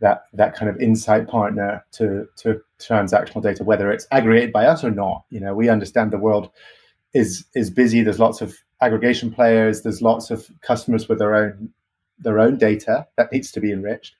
that 0.00 0.24
that 0.32 0.54
kind 0.54 0.68
of 0.68 0.80
insight 0.80 1.28
partner 1.28 1.84
to 1.92 2.28
to 2.36 2.60
transactional 2.78 3.42
data, 3.42 3.64
whether 3.64 3.90
it's 3.90 4.06
aggregated 4.10 4.52
by 4.52 4.66
us 4.66 4.84
or 4.84 4.90
not. 4.90 5.24
You 5.30 5.40
know, 5.40 5.54
we 5.54 5.68
understand 5.68 6.10
the 6.10 6.18
world 6.18 6.50
is 7.14 7.44
is 7.54 7.70
busy. 7.70 8.02
There's 8.02 8.18
lots 8.18 8.40
of 8.40 8.58
aggregation 8.80 9.32
players. 9.32 9.82
There's 9.82 10.02
lots 10.02 10.30
of 10.30 10.50
customers 10.60 11.08
with 11.08 11.18
their 11.18 11.34
own 11.34 11.72
their 12.18 12.38
own 12.38 12.58
data 12.58 13.06
that 13.16 13.32
needs 13.32 13.50
to 13.52 13.60
be 13.60 13.72
enriched. 13.72 14.16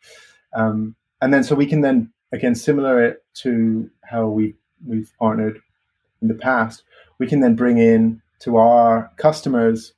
Um, 0.55 0.95
and 1.21 1.35
then 1.35 1.45
so 1.45 1.55
we 1.55 1.67
can 1.67 1.81
then 1.81 2.13
again 2.33 2.55
similar 2.55 3.19
to 3.35 3.91
how 4.05 4.27
we 4.27 4.55
we've 4.87 5.13
partnered 5.19 5.61
in 6.23 6.29
the 6.29 6.35
past. 6.35 6.85
We 7.19 7.27
can 7.27 7.41
then 7.41 7.57
bring 7.57 7.79
in 7.79 8.23
to 8.41 8.57
our 8.57 9.11
customers 9.17 9.93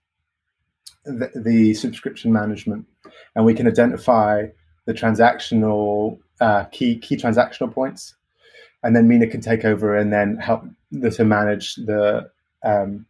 the, 1.04 1.30
the 1.34 1.74
subscription 1.74 2.32
management, 2.32 2.86
and 3.34 3.44
we 3.44 3.54
can 3.54 3.66
identify 3.66 4.46
the 4.86 4.94
transactional 4.94 6.18
uh, 6.40 6.64
key 6.64 6.98
key 6.98 7.16
transactional 7.16 7.72
points, 7.72 8.14
and 8.82 8.96
then 8.96 9.08
Minna 9.08 9.26
can 9.26 9.40
take 9.40 9.64
over 9.64 9.96
and 9.96 10.12
then 10.12 10.36
help 10.36 10.64
to 11.12 11.24
manage 11.24 11.74
the 11.76 12.30
um, 12.66 13.06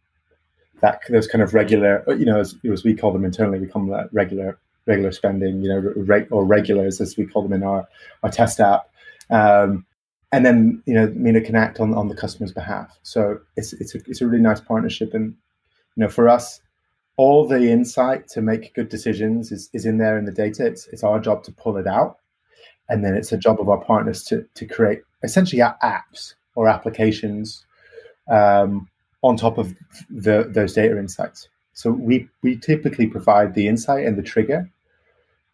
that 0.81 1.01
those 1.09 1.27
kind 1.27 1.41
of 1.41 1.53
regular, 1.53 2.03
you 2.07 2.25
know, 2.25 2.39
as, 2.39 2.55
as, 2.71 2.83
we 2.83 2.93
call 2.93 3.11
them 3.11 3.25
internally, 3.25 3.59
we 3.59 3.67
call 3.67 3.85
them 3.85 4.09
regular 4.11 4.57
regular 4.85 5.11
spending, 5.11 5.61
you 5.61 5.69
know, 5.69 5.93
reg, 5.97 6.27
or 6.31 6.45
regulars 6.45 7.01
as 7.01 7.17
we 7.17 7.25
call 7.25 7.41
them 7.41 7.53
in 7.53 7.63
our 7.63 7.87
our 8.23 8.29
test 8.29 8.59
app. 8.59 8.89
Um, 9.29 9.85
and 10.31 10.45
then 10.45 10.81
you 10.85 10.93
know 10.93 11.11
Minna 11.15 11.41
can 11.41 11.55
act 11.55 11.79
on, 11.79 11.93
on 11.93 12.09
the 12.09 12.15
customer's 12.15 12.51
behalf. 12.51 12.97
So 13.03 13.39
it's 13.55 13.73
it's 13.73 13.95
a, 13.95 13.99
it's 14.07 14.21
a 14.21 14.27
really 14.27 14.41
nice 14.41 14.61
partnership, 14.61 15.13
and 15.13 15.35
you 15.95 16.03
know 16.03 16.09
for 16.09 16.29
us, 16.29 16.61
all 17.15 17.47
the 17.47 17.71
insight 17.71 18.27
to 18.29 18.41
make 18.41 18.73
good 18.75 18.89
decisions 18.89 19.51
is, 19.51 19.69
is 19.73 19.85
in 19.85 19.97
there 19.97 20.17
in 20.17 20.25
the 20.25 20.31
data. 20.31 20.65
It's 20.65 20.87
it's 20.87 21.03
our 21.03 21.19
job 21.19 21.43
to 21.45 21.51
pull 21.51 21.77
it 21.77 21.87
out, 21.87 22.17
and 22.89 23.03
then 23.03 23.15
it's 23.15 23.31
a 23.31 23.37
job 23.37 23.59
of 23.59 23.69
our 23.69 23.83
partners 23.83 24.23
to 24.25 24.45
to 24.55 24.65
create 24.65 25.01
essentially 25.23 25.61
apps 25.61 26.35
or 26.55 26.67
applications 26.67 27.65
um, 28.29 28.89
on 29.23 29.37
top 29.37 29.57
of 29.57 29.75
the, 30.09 30.47
those 30.49 30.73
data 30.73 30.97
insights. 30.97 31.49
So 31.73 31.91
we 31.91 32.27
we 32.41 32.57
typically 32.57 33.07
provide 33.07 33.53
the 33.53 33.67
insight 33.67 34.05
and 34.05 34.17
the 34.17 34.23
trigger. 34.23 34.69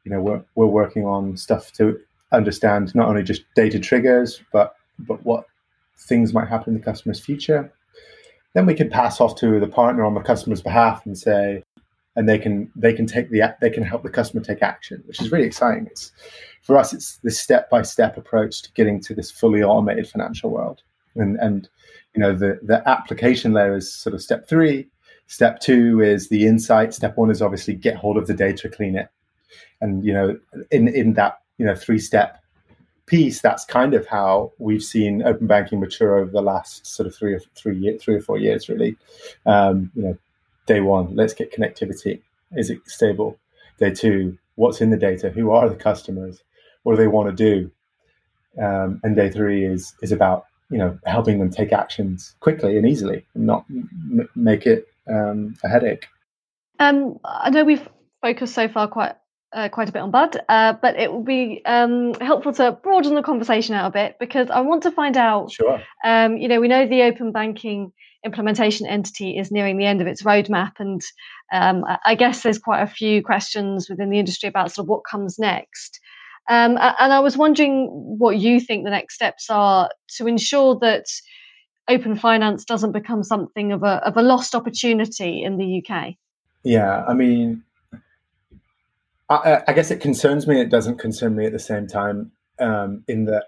You 0.06 0.12
know, 0.12 0.22
we're 0.22 0.44
we're 0.56 0.68
working 0.68 1.06
on 1.06 1.36
stuff 1.38 1.72
to 1.74 2.00
understand 2.32 2.96
not 2.96 3.08
only 3.08 3.24
just 3.24 3.44
data 3.56 3.80
triggers, 3.80 4.42
but 4.52 4.76
but 5.00 5.24
what 5.26 5.46
things 5.98 6.34
might 6.34 6.48
happen 6.48 6.74
in 6.74 6.80
the 6.80 6.86
customer's 6.86 7.20
future. 7.20 7.72
Then 8.54 8.66
we 8.66 8.74
can 8.74 8.90
pass 8.90 9.20
off 9.20 9.36
to 9.38 9.60
the 9.60 9.68
partner 9.68 10.06
on 10.06 10.14
the 10.14 10.22
customer's 10.22 10.62
behalf 10.62 11.06
and 11.06 11.18
say, 11.18 11.64
and 12.16 12.30
they 12.30 12.38
can 12.38 12.72
they 12.76 12.94
can 12.94 13.06
take 13.06 13.30
the 13.30 13.42
they 13.62 13.70
can 13.70 13.84
help 13.84 14.04
the 14.04 14.10
customer 14.10 14.44
take 14.44 14.62
action, 14.62 15.04
which 15.08 15.22
is 15.22 15.32
really 15.32 15.46
exciting. 15.46 15.88
It's 15.88 16.12
for 16.62 16.78
us, 16.78 16.94
it's 16.94 17.18
this 17.18 17.40
step 17.40 17.70
by 17.70 17.82
step 17.82 18.18
approach 18.18 18.62
to 18.64 18.72
getting 18.74 19.02
to 19.02 19.14
this 19.14 19.32
fully 19.32 19.64
automated 19.64 20.08
financial 20.08 20.50
world, 20.50 20.82
and 21.16 21.38
and 21.40 21.70
you 22.16 22.22
know 22.22 22.34
the 22.34 22.60
the 22.64 22.88
application 22.88 23.54
layer 23.54 23.76
is 23.76 23.94
sort 23.94 24.14
of 24.14 24.22
step 24.22 24.48
three. 24.48 24.88
Step 25.28 25.60
two 25.60 26.02
is 26.02 26.30
the 26.30 26.46
insight. 26.46 26.94
Step 26.94 27.18
one 27.18 27.32
is 27.32 27.42
obviously 27.42 27.74
get 27.74 27.96
hold 27.96 28.18
of 28.18 28.28
the 28.28 28.34
data, 28.34 28.70
clean 28.70 28.96
it, 28.96 29.10
and 29.82 30.04
you 30.04 30.14
know 30.14 30.38
in 30.72 30.88
in 30.88 31.14
that 31.14 31.40
you 31.58 31.66
know 31.66 31.76
three 31.76 32.00
step 32.00 32.44
piece, 33.06 33.42
that's 33.42 33.66
kind 33.66 33.94
of 33.94 34.08
how 34.08 34.52
we've 34.58 34.84
seen 34.84 35.24
open 35.24 35.48
banking 35.48 35.80
mature 35.80 36.18
over 36.18 36.32
the 36.32 36.42
last 36.42 36.86
sort 36.86 37.08
of 37.08 37.16
three 37.16 37.34
or 37.34 37.40
three 37.56 37.78
year, 37.78 37.98
three 37.98 38.16
or 38.16 38.22
four 38.22 38.38
years, 38.38 38.70
really. 38.70 38.96
Um, 39.46 39.92
you 39.96 40.04
know, 40.04 40.18
day 40.66 40.80
one, 40.80 41.16
let's 41.16 41.34
get 41.34 41.54
connectivity. 41.54 42.22
Is 42.54 42.70
it 42.70 42.80
stable? 42.86 43.38
Day 43.80 43.92
two, 43.92 44.38
what's 44.56 44.82
in 44.82 44.90
the 44.90 44.98
data? 44.98 45.30
Who 45.30 45.52
are 45.52 45.68
the 45.68 45.76
customers? 45.76 46.44
What 46.84 46.94
do 46.94 46.98
they 46.98 47.08
want 47.08 47.36
to 47.36 47.36
do? 47.36 47.72
Um, 48.62 49.02
and 49.04 49.16
day 49.16 49.30
three 49.30 49.66
is 49.66 49.96
is 50.02 50.12
about 50.12 50.46
you 50.74 50.80
know 50.80 50.98
helping 51.06 51.38
them 51.40 51.52
take 51.52 51.72
actions 51.72 52.36
quickly 52.40 52.78
and 52.78 52.88
easily, 52.88 53.26
and 53.36 53.46
not 53.46 53.64
m- 53.70 54.28
make 54.36 54.66
it 54.66 54.88
um, 55.08 55.56
a 55.64 55.70
headache. 55.70 56.08
Um, 56.80 57.20
I 57.24 57.52
know 57.52 57.64
we've 57.64 57.88
focused 58.22 58.56
so 58.56 58.68
far 58.68 58.88
quite 58.88 59.16
uh, 59.54 59.70
quite 59.70 59.88
a 59.88 59.92
bit 59.92 60.02
on 60.02 60.10
Bud, 60.10 60.36
uh, 60.50 60.74
but 60.82 60.96
it 60.98 61.14
will 61.14 61.24
be 61.24 61.62
um, 61.66 62.16
helpful 62.16 62.54
to 62.54 62.72
broaden 62.72 63.14
the 63.14 63.22
conversation 63.22 63.76
out 63.76 63.88
a 63.88 63.92
bit 63.92 64.16
because 64.20 64.50
I 64.50 64.62
want 64.62 64.82
to 64.84 64.92
find 64.92 65.16
out. 65.16 65.52
Sure. 65.52 65.80
Um, 66.04 66.38
you 66.38 66.48
know, 66.48 66.60
we 66.60 66.68
know 66.68 66.88
the 66.88 67.04
open 67.04 67.32
banking 67.32 67.94
implementation 68.26 68.88
entity 68.88 69.38
is 69.38 69.52
nearing 69.52 69.78
the 69.78 69.86
end 69.86 70.02
of 70.02 70.08
its 70.08 70.24
roadmap, 70.24 70.74
and 70.80 71.02
um, 71.54 71.86
I 72.04 72.16
guess 72.16 72.42
there's 72.42 72.58
quite 72.58 72.82
a 72.82 72.88
few 72.88 73.22
questions 73.22 73.90
within 73.90 74.10
the 74.10 74.18
industry 74.18 74.50
about 74.50 74.72
sort 74.72 74.86
of 74.86 74.90
what 74.90 75.04
comes 75.10 75.38
next. 75.38 76.00
Um, 76.50 76.78
and 76.78 77.14
I 77.14 77.20
was 77.20 77.38
wondering 77.38 77.88
what 78.18 78.38
you 78.38 78.60
think 78.60 78.84
the 78.84 78.90
next 78.90 79.16
steps 79.16 79.50
are 79.50 79.90
to 80.18 80.28
ensure 80.28 80.78
that 80.80 81.06
open 81.88 82.16
finance 82.16 82.66
doesn't 82.66 82.92
become 82.92 83.24
something 83.24 83.72
of 83.72 83.84
a 83.84 84.06
of 84.06 84.18
a 84.18 84.22
lost 84.22 84.56
opportunity 84.56 85.44
in 85.44 85.58
the 85.58 85.84
UK. 85.84 86.16
Yeah, 86.64 87.04
I 87.06 87.14
mean, 87.14 87.64
I, 89.30 89.62
I, 89.68 89.74
guess 89.74 89.92
it 89.92 90.00
concerns 90.00 90.48
me. 90.48 90.60
It 90.60 90.70
doesn't 90.70 90.98
concern 90.98 91.36
me 91.36 91.46
at 91.46 91.52
the 91.52 91.60
same 91.60 91.88
time. 91.88 92.32
Um, 92.60 93.04
in 93.08 93.26
that, 93.26 93.46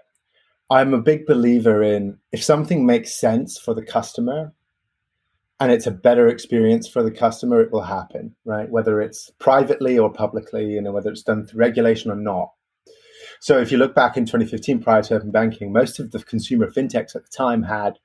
I'm 0.70 0.92
a 0.92 1.00
big 1.00 1.26
believer 1.26 1.82
in 1.82 2.18
if 2.32 2.42
something 2.42 2.84
makes 2.84 3.18
sense 3.18 3.58
for 3.58 3.72
the 3.74 3.84
customer, 3.84 4.52
and 5.60 5.72
it's 5.72 5.86
a 5.86 5.90
better 5.90 6.28
experience 6.28 6.88
for 6.88 7.02
the 7.02 7.10
customer, 7.10 7.60
it 7.60 7.72
will 7.72 7.82
happen, 7.82 8.34
right? 8.44 8.68
Whether 8.68 9.00
it's 9.00 9.30
privately 9.38 9.98
or 9.98 10.12
publicly, 10.12 10.66
you 10.66 10.82
know, 10.82 10.92
whether 10.92 11.10
it's 11.10 11.22
done 11.22 11.46
through 11.46 11.60
regulation 11.60 12.10
or 12.10 12.16
not. 12.16 12.52
So 13.40 13.58
if 13.58 13.70
you 13.70 13.78
look 13.78 13.94
back 13.94 14.16
in 14.16 14.24
2015, 14.26 14.82
prior 14.82 15.02
to 15.02 15.16
open 15.16 15.30
banking, 15.30 15.72
most 15.72 15.98
of 15.98 16.10
the 16.10 16.22
consumer 16.22 16.70
fintechs 16.70 17.14
at 17.14 17.24
the 17.24 17.30
time 17.36 17.62
had 17.62 17.98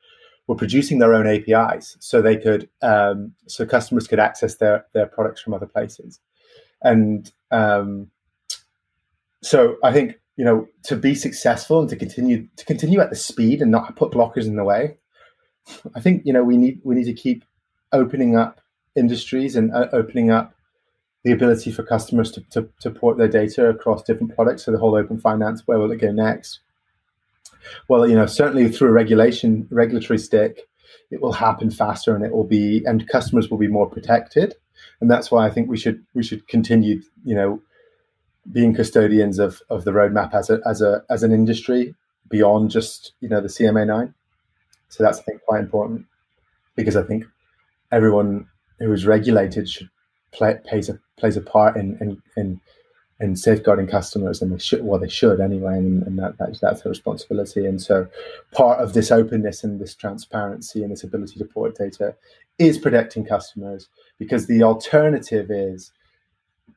were 0.48 0.56
producing 0.56 1.00
their 1.00 1.14
own 1.14 1.28
APIs, 1.28 1.98
so 2.00 2.22
they 2.22 2.36
could 2.36 2.70
um, 2.82 3.34
so 3.48 3.66
customers 3.66 4.08
could 4.08 4.20
access 4.20 4.56
their 4.56 4.86
their 4.94 5.06
products 5.06 5.42
from 5.42 5.54
other 5.54 5.68
places 5.68 6.20
and 6.82 7.32
um, 7.52 8.10
so 9.42 9.78
I 9.84 9.92
think 9.92 10.20
you 10.38 10.46
know 10.46 10.68
to 10.84 10.96
be 10.96 11.16
successful 11.16 11.80
and 11.80 11.90
to 11.90 11.96
continue 11.96 12.48
to 12.58 12.66
continue 12.66 13.00
at 13.00 13.10
the 13.10 13.16
speed 13.16 13.62
and 13.62 13.72
not 13.72 13.96
put 13.96 14.12
blockers 14.12 14.46
in 14.46 14.56
the 14.56 14.64
way. 14.64 14.98
I 15.96 16.00
think 16.00 16.24
you 16.26 16.34
know 16.34 16.44
we 16.44 16.58
need 16.58 16.82
we 16.84 16.96
need 16.96 17.06
to 17.06 17.14
keep 17.14 17.46
opening 17.92 18.36
up 18.36 18.62
industries 18.96 19.56
and 19.56 19.74
uh, 19.74 19.88
opening 19.94 20.32
up 20.32 20.54
the 21.24 21.32
ability 21.32 21.72
for 21.72 21.84
customers 21.84 22.32
to, 22.32 22.42
to, 22.50 22.68
to 22.80 22.90
port 22.90 23.18
their 23.18 23.28
data 23.28 23.70
across 23.70 24.04
different 24.04 24.36
products. 24.36 24.66
So 24.66 24.72
the 24.72 24.80
whole 24.80 24.96
open 24.96 25.20
finance, 25.20 25.64
where 25.68 25.78
will 25.78 25.92
it 25.92 25.98
go 25.98 26.12
next? 26.12 26.60
Well, 27.88 28.08
you 28.08 28.16
know, 28.16 28.26
certainly 28.26 28.70
through 28.70 28.90
a 28.90 28.94
regulation, 28.94 29.68
regulatory 29.70 30.18
stick, 30.18 30.68
it 31.12 31.22
will 31.22 31.34
happen 31.34 31.70
faster 31.70 32.16
and 32.16 32.26
it 32.26 32.32
will 32.32 32.46
be, 32.46 32.84
and 32.86 33.08
customers 33.08 33.50
will 33.50 33.60
be 33.60 33.68
more 33.68 33.90
protected 33.90 34.56
and 35.00 35.10
that's 35.10 35.32
why 35.32 35.46
I 35.46 35.50
think 35.50 35.70
we 35.70 35.78
should 35.78 36.04
we 36.14 36.24
should 36.24 36.48
continue, 36.48 37.02
you 37.24 37.36
know, 37.36 37.62
being 38.52 38.74
custodians 38.74 39.40
of 39.40 39.62
of 39.70 39.84
the 39.84 39.92
roadmap 39.92 40.34
as 40.34 40.50
a 40.50 40.60
as 40.66 40.82
a 40.82 41.04
as 41.10 41.24
an 41.24 41.32
industry 41.32 41.96
beyond 42.30 42.72
just 42.72 43.14
you 43.20 43.30
know 43.30 43.42
the 43.42 43.48
CMA 43.48 43.86
nine. 43.88 44.14
So 44.90 45.04
that's 45.04 45.20
I 45.20 45.24
think 45.24 45.42
quite 45.44 45.62
important 45.62 46.06
because 46.76 46.96
I 46.96 47.04
think 47.04 47.26
everyone 47.92 48.48
who 48.80 48.92
is 48.92 49.06
regulated 49.06 49.70
should 49.70 49.90
play 50.32 50.58
plays 50.66 50.90
a 50.90 51.00
plays 51.18 51.38
a 51.38 51.42
part 51.42 51.78
in 51.78 51.98
in 52.02 52.22
in, 52.38 52.62
in 53.20 53.36
safeguarding 53.36 53.88
customers, 53.88 54.42
and 54.42 54.52
they 54.52 54.58
should 54.58 54.84
well 54.84 55.00
they 55.00 55.10
should 55.10 55.40
anyway, 55.40 55.78
and, 55.78 56.04
and 56.04 56.20
that, 56.20 56.38
that 56.38 56.58
that's 56.62 56.86
a 56.86 56.90
responsibility. 56.90 57.66
And 57.66 57.82
so 57.82 58.08
part 58.52 58.80
of 58.80 58.94
this 58.94 59.12
openness 59.12 59.64
and 59.64 59.80
this 59.80 59.96
transparency 59.96 60.84
and 60.84 60.92
this 60.92 61.04
ability 61.04 61.40
to 61.40 61.46
port 61.46 61.76
data 61.76 62.16
is 62.60 62.78
protecting 62.78 63.26
customers 63.26 63.90
because 64.20 64.48
the 64.48 64.64
alternative 64.64 65.50
is 65.50 65.92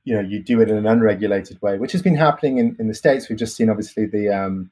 you 0.05 0.14
know 0.14 0.21
you 0.21 0.43
do 0.43 0.61
it 0.61 0.71
in 0.71 0.77
an 0.77 0.87
unregulated 0.87 1.61
way 1.61 1.79
which 1.79 1.93
has 1.93 2.03
been 2.03 2.14
happening 2.14 2.59
in, 2.59 2.77
in 2.79 2.88
the 2.88 2.95
states 2.95 3.29
we've 3.29 3.38
just 3.38 3.57
seen 3.57 3.69
obviously 3.69 4.07
the 4.07 4.29
um, 4.29 4.71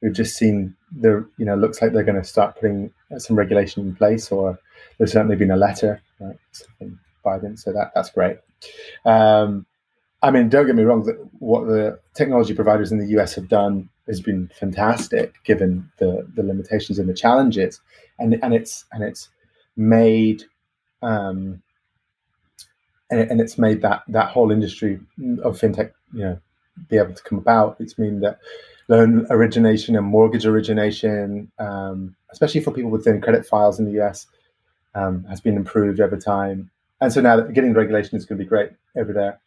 we've 0.00 0.12
just 0.12 0.36
seen 0.36 0.74
the 0.90 1.26
you 1.38 1.44
know 1.44 1.54
looks 1.54 1.80
like 1.80 1.92
they're 1.92 2.04
going 2.04 2.20
to 2.20 2.28
start 2.28 2.54
putting 2.56 2.92
some 3.18 3.36
regulation 3.36 3.82
in 3.86 3.94
place 3.94 4.30
or 4.30 4.58
there's 4.98 5.12
certainly 5.12 5.36
been 5.36 5.50
a 5.50 5.56
letter 5.56 6.02
right, 6.20 6.36
from 6.78 6.98
biden 7.22 7.58
so 7.58 7.72
that 7.72 7.90
that's 7.94 8.10
great 8.10 8.38
um, 9.04 9.66
i 10.22 10.30
mean 10.30 10.48
don't 10.48 10.66
get 10.66 10.76
me 10.76 10.82
wrong 10.82 11.04
that 11.04 11.16
what 11.38 11.66
the 11.66 11.98
technology 12.14 12.54
providers 12.54 12.92
in 12.92 12.98
the 12.98 13.06
us 13.20 13.34
have 13.34 13.48
done 13.48 13.88
has 14.06 14.20
been 14.20 14.50
fantastic 14.58 15.34
given 15.44 15.88
the 15.98 16.26
the 16.34 16.42
limitations 16.42 16.98
and 16.98 17.08
the 17.08 17.14
challenges 17.14 17.80
and 18.18 18.38
and 18.42 18.54
it's 18.54 18.84
and 18.92 19.02
it's 19.02 19.28
made 19.76 20.44
um, 21.02 21.62
and, 23.12 23.30
and 23.30 23.40
it's 23.40 23.58
made 23.58 23.82
that 23.82 24.02
that 24.08 24.30
whole 24.30 24.50
industry 24.50 24.98
of 25.44 25.60
fintech, 25.60 25.92
you 26.12 26.24
know, 26.24 26.40
be 26.88 26.96
able 26.96 27.12
to 27.12 27.22
come 27.22 27.38
about. 27.38 27.76
It's 27.78 27.98
mean 27.98 28.20
that 28.20 28.38
loan 28.88 29.26
origination 29.30 29.96
and 29.96 30.06
mortgage 30.06 30.46
origination, 30.46 31.52
um, 31.58 32.16
especially 32.30 32.62
for 32.62 32.72
people 32.72 32.90
with 32.90 33.04
thin 33.04 33.20
credit 33.20 33.46
files 33.46 33.78
in 33.78 33.84
the 33.84 34.02
US, 34.02 34.26
um, 34.94 35.24
has 35.24 35.40
been 35.40 35.56
improved 35.56 36.00
over 36.00 36.16
time. 36.16 36.70
And 37.02 37.12
so 37.12 37.20
now 37.20 37.40
getting 37.40 37.72
the 37.72 37.78
regulation 37.78 38.16
is 38.16 38.24
going 38.24 38.38
to 38.38 38.44
be 38.44 38.48
great 38.48 38.70
over 38.96 39.12
there. 39.12 39.40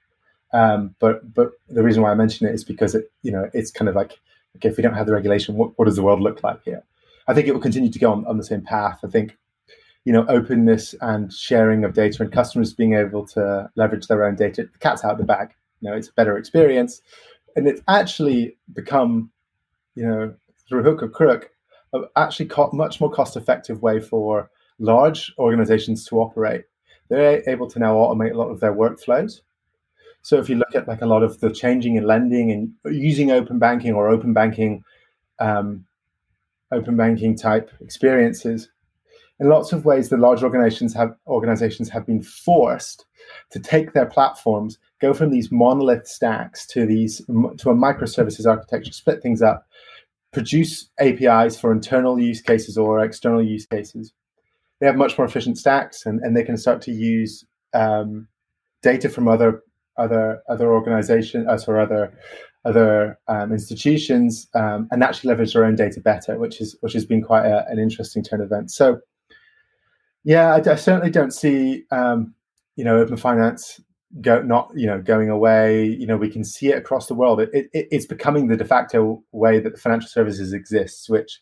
Um, 0.53 0.93
but 0.99 1.33
but 1.33 1.51
the 1.69 1.83
reason 1.83 2.03
why 2.03 2.11
I 2.11 2.15
mention 2.15 2.45
it 2.45 2.53
is 2.53 2.65
because 2.65 2.93
it 2.95 3.11
you 3.23 3.31
know 3.31 3.49
it's 3.53 3.71
kind 3.71 3.87
of 3.87 3.95
like 3.95 4.19
okay 4.57 4.69
if 4.69 4.77
we 4.77 4.83
don't 4.83 4.93
have 4.93 5.07
the 5.07 5.13
regulation, 5.13 5.55
what, 5.55 5.77
what 5.79 5.85
does 5.85 5.95
the 5.95 6.03
world 6.03 6.21
look 6.21 6.43
like 6.43 6.61
here? 6.63 6.83
I 7.27 7.33
think 7.33 7.47
it 7.47 7.53
will 7.53 7.61
continue 7.61 7.91
to 7.91 7.99
go 7.99 8.11
on, 8.11 8.27
on 8.27 8.37
the 8.37 8.43
same 8.43 8.61
path. 8.61 8.99
I 9.03 9.07
think 9.07 9.37
you 10.03 10.11
know 10.11 10.25
openness 10.27 10.95
and 10.99 11.31
sharing 11.31 11.85
of 11.85 11.93
data 11.93 12.21
and 12.21 12.31
customers 12.31 12.73
being 12.73 12.93
able 12.93 13.25
to 13.27 13.69
leverage 13.75 14.07
their 14.07 14.25
own 14.25 14.35
data 14.35 14.67
the 14.71 14.79
cat's 14.79 15.03
out 15.03 15.13
of 15.13 15.17
the 15.17 15.23
bag 15.23 15.49
you 15.81 15.89
know 15.89 15.95
it's 15.95 16.09
a 16.09 16.13
better 16.13 16.37
experience 16.37 17.01
and 17.55 17.67
it's 17.67 17.81
actually 17.87 18.55
become 18.73 19.31
you 19.95 20.07
know 20.07 20.33
through 20.69 20.83
hook 20.83 21.01
or 21.01 21.09
crook 21.09 21.49
a 21.93 22.01
actually 22.15 22.49
much 22.73 23.01
more 23.01 23.11
cost 23.11 23.35
effective 23.35 23.81
way 23.81 23.99
for 23.99 24.49
large 24.77 25.33
organizations 25.39 26.05
to 26.05 26.19
operate 26.19 26.65
they're 27.09 27.47
able 27.47 27.69
to 27.69 27.79
now 27.79 27.95
automate 27.95 28.33
a 28.33 28.37
lot 28.37 28.49
of 28.49 28.59
their 28.59 28.73
workflows 28.73 29.41
so 30.21 30.37
if 30.37 30.49
you 30.49 30.55
look 30.55 30.73
at 30.73 30.87
like 30.87 31.01
a 31.01 31.05
lot 31.05 31.23
of 31.23 31.39
the 31.39 31.51
changing 31.51 31.95
in 31.95 32.05
lending 32.05 32.51
and 32.51 32.71
using 32.85 33.31
open 33.31 33.59
banking 33.59 33.93
or 33.93 34.09
open 34.09 34.33
banking 34.33 34.83
um, 35.39 35.85
open 36.71 36.95
banking 36.95 37.35
type 37.35 37.71
experiences 37.81 38.69
in 39.39 39.49
lots 39.49 39.73
of 39.73 39.83
ways, 39.83 40.09
the 40.09 40.17
large 40.17 40.43
organizations 40.43 40.93
have 40.93 41.15
organizations 41.27 41.89
have 41.89 42.05
been 42.05 42.21
forced 42.21 43.05
to 43.51 43.59
take 43.59 43.93
their 43.93 44.05
platforms, 44.05 44.77
go 45.01 45.13
from 45.13 45.29
these 45.29 45.51
monolith 45.51 46.07
stacks 46.07 46.65
to 46.67 46.85
these 46.85 47.17
to 47.27 47.69
a 47.69 47.75
microservices 47.75 48.45
architecture, 48.45 48.93
split 48.93 49.21
things 49.21 49.41
up, 49.41 49.67
produce 50.31 50.89
APIs 50.99 51.59
for 51.59 51.71
internal 51.71 52.19
use 52.19 52.41
cases 52.41 52.77
or 52.77 53.03
external 53.03 53.43
use 53.43 53.65
cases. 53.65 54.13
They 54.79 54.88
have 54.88 54.97
much 54.97 55.17
more 55.17 55.25
efficient 55.25 55.57
stacks, 55.57 56.05
and, 56.05 56.19
and 56.21 56.35
they 56.35 56.43
can 56.43 56.57
start 56.57 56.81
to 56.83 56.91
use 56.91 57.45
um, 57.73 58.27
data 58.81 59.09
from 59.09 59.27
other 59.27 59.63
other 59.97 60.41
other 60.49 60.73
organizations 60.73 61.47
uh, 61.47 61.71
or 61.71 61.79
other 61.79 62.13
other 62.65 63.19
um, 63.27 63.51
institutions 63.51 64.47
um, 64.55 64.88
and 64.91 65.03
actually 65.03 65.29
leverage 65.29 65.53
their 65.53 65.65
own 65.65 65.75
data 65.75 66.01
better, 66.01 66.38
which 66.38 66.59
is 66.59 66.75
which 66.81 66.93
has 66.93 67.05
been 67.05 67.21
quite 67.21 67.45
a, 67.45 67.65
an 67.69 67.79
interesting 67.79 68.23
turn 68.23 68.41
of 68.41 68.47
events. 68.47 68.75
So 68.75 68.99
yeah, 70.23 70.55
I, 70.55 70.71
I 70.71 70.75
certainly 70.75 71.11
don't 71.11 71.33
see 71.33 71.83
um, 71.91 72.33
you 72.75 72.83
know 72.83 72.97
open 72.97 73.17
finance 73.17 73.79
go 74.21 74.41
not 74.41 74.71
you 74.75 74.88
know 74.88 75.01
going 75.01 75.29
away. 75.29 75.85
You 75.85 76.07
know 76.07 76.17
we 76.17 76.29
can 76.29 76.43
see 76.43 76.69
it 76.69 76.77
across 76.77 77.07
the 77.07 77.13
world. 77.13 77.39
It, 77.39 77.49
it, 77.53 77.69
it's 77.73 78.07
becoming 78.07 78.47
the 78.47 78.57
de 78.57 78.65
facto 78.65 79.23
way 79.31 79.59
that 79.59 79.73
the 79.73 79.79
financial 79.79 80.09
services 80.09 80.53
exists, 80.53 81.09
which 81.09 81.39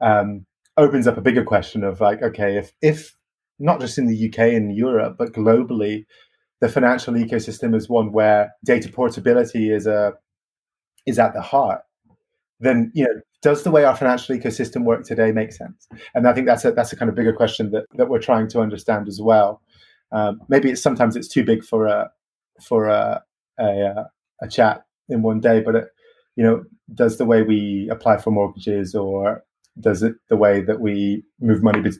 um, 0.00 0.44
opens 0.76 1.06
up 1.06 1.16
a 1.16 1.22
bigger 1.22 1.44
question 1.44 1.84
of 1.84 2.00
like, 2.00 2.22
okay, 2.22 2.56
if 2.56 2.72
if 2.82 3.16
not 3.58 3.80
just 3.80 3.98
in 3.98 4.06
the 4.06 4.28
UK 4.28 4.38
and 4.54 4.76
Europe, 4.76 5.16
but 5.18 5.32
globally, 5.32 6.04
the 6.60 6.68
financial 6.68 7.14
ecosystem 7.14 7.74
is 7.74 7.88
one 7.88 8.12
where 8.12 8.52
data 8.64 8.88
portability 8.88 9.70
is 9.70 9.86
a 9.86 10.14
is 11.06 11.18
at 11.18 11.34
the 11.34 11.42
heart, 11.42 11.82
then 12.60 12.90
you 12.94 13.04
know 13.04 13.20
does 13.42 13.62
the 13.62 13.70
way 13.70 13.84
our 13.84 13.94
financial 13.94 14.34
ecosystem 14.34 14.84
work 14.84 15.04
today 15.04 15.30
make 15.30 15.52
sense? 15.52 15.86
And 16.14 16.26
I 16.26 16.32
think 16.32 16.46
that's 16.46 16.64
a 16.64 16.72
that's 16.72 16.92
a 16.92 16.96
kind 16.96 17.08
of 17.08 17.14
bigger 17.14 17.32
question 17.32 17.70
that 17.72 17.84
that 17.96 18.08
we're 18.08 18.20
trying 18.20 18.48
to 18.48 18.60
understand 18.60 19.06
as 19.06 19.20
well. 19.20 19.60
Um, 20.12 20.40
maybe 20.48 20.70
it's 20.70 20.82
sometimes 20.82 21.16
it's 21.16 21.28
too 21.28 21.44
big 21.44 21.62
for 21.62 21.86
a 21.86 22.10
for 22.62 22.86
a 22.86 23.22
a, 23.58 24.04
a 24.40 24.48
chat 24.48 24.84
in 25.08 25.22
one 25.22 25.40
day, 25.40 25.60
but 25.60 25.74
it, 25.76 25.88
you 26.36 26.42
know, 26.42 26.64
does 26.94 27.18
the 27.18 27.26
way 27.26 27.42
we 27.42 27.88
apply 27.90 28.16
for 28.16 28.30
mortgages 28.30 28.94
or 28.94 29.44
does 29.80 30.02
it 30.02 30.14
the 30.28 30.36
way 30.36 30.60
that 30.60 30.80
we 30.80 31.24
move 31.40 31.62
money 31.62 31.90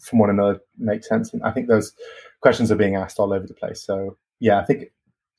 from 0.00 0.18
one 0.18 0.30
another 0.30 0.60
make 0.78 1.04
sense? 1.04 1.32
And 1.32 1.42
I 1.42 1.50
think 1.50 1.68
those 1.68 1.92
questions 2.40 2.70
are 2.70 2.76
being 2.76 2.96
asked 2.96 3.18
all 3.18 3.32
over 3.32 3.46
the 3.46 3.54
place. 3.54 3.82
So 3.82 4.16
yeah, 4.40 4.58
I 4.60 4.64
think 4.64 4.90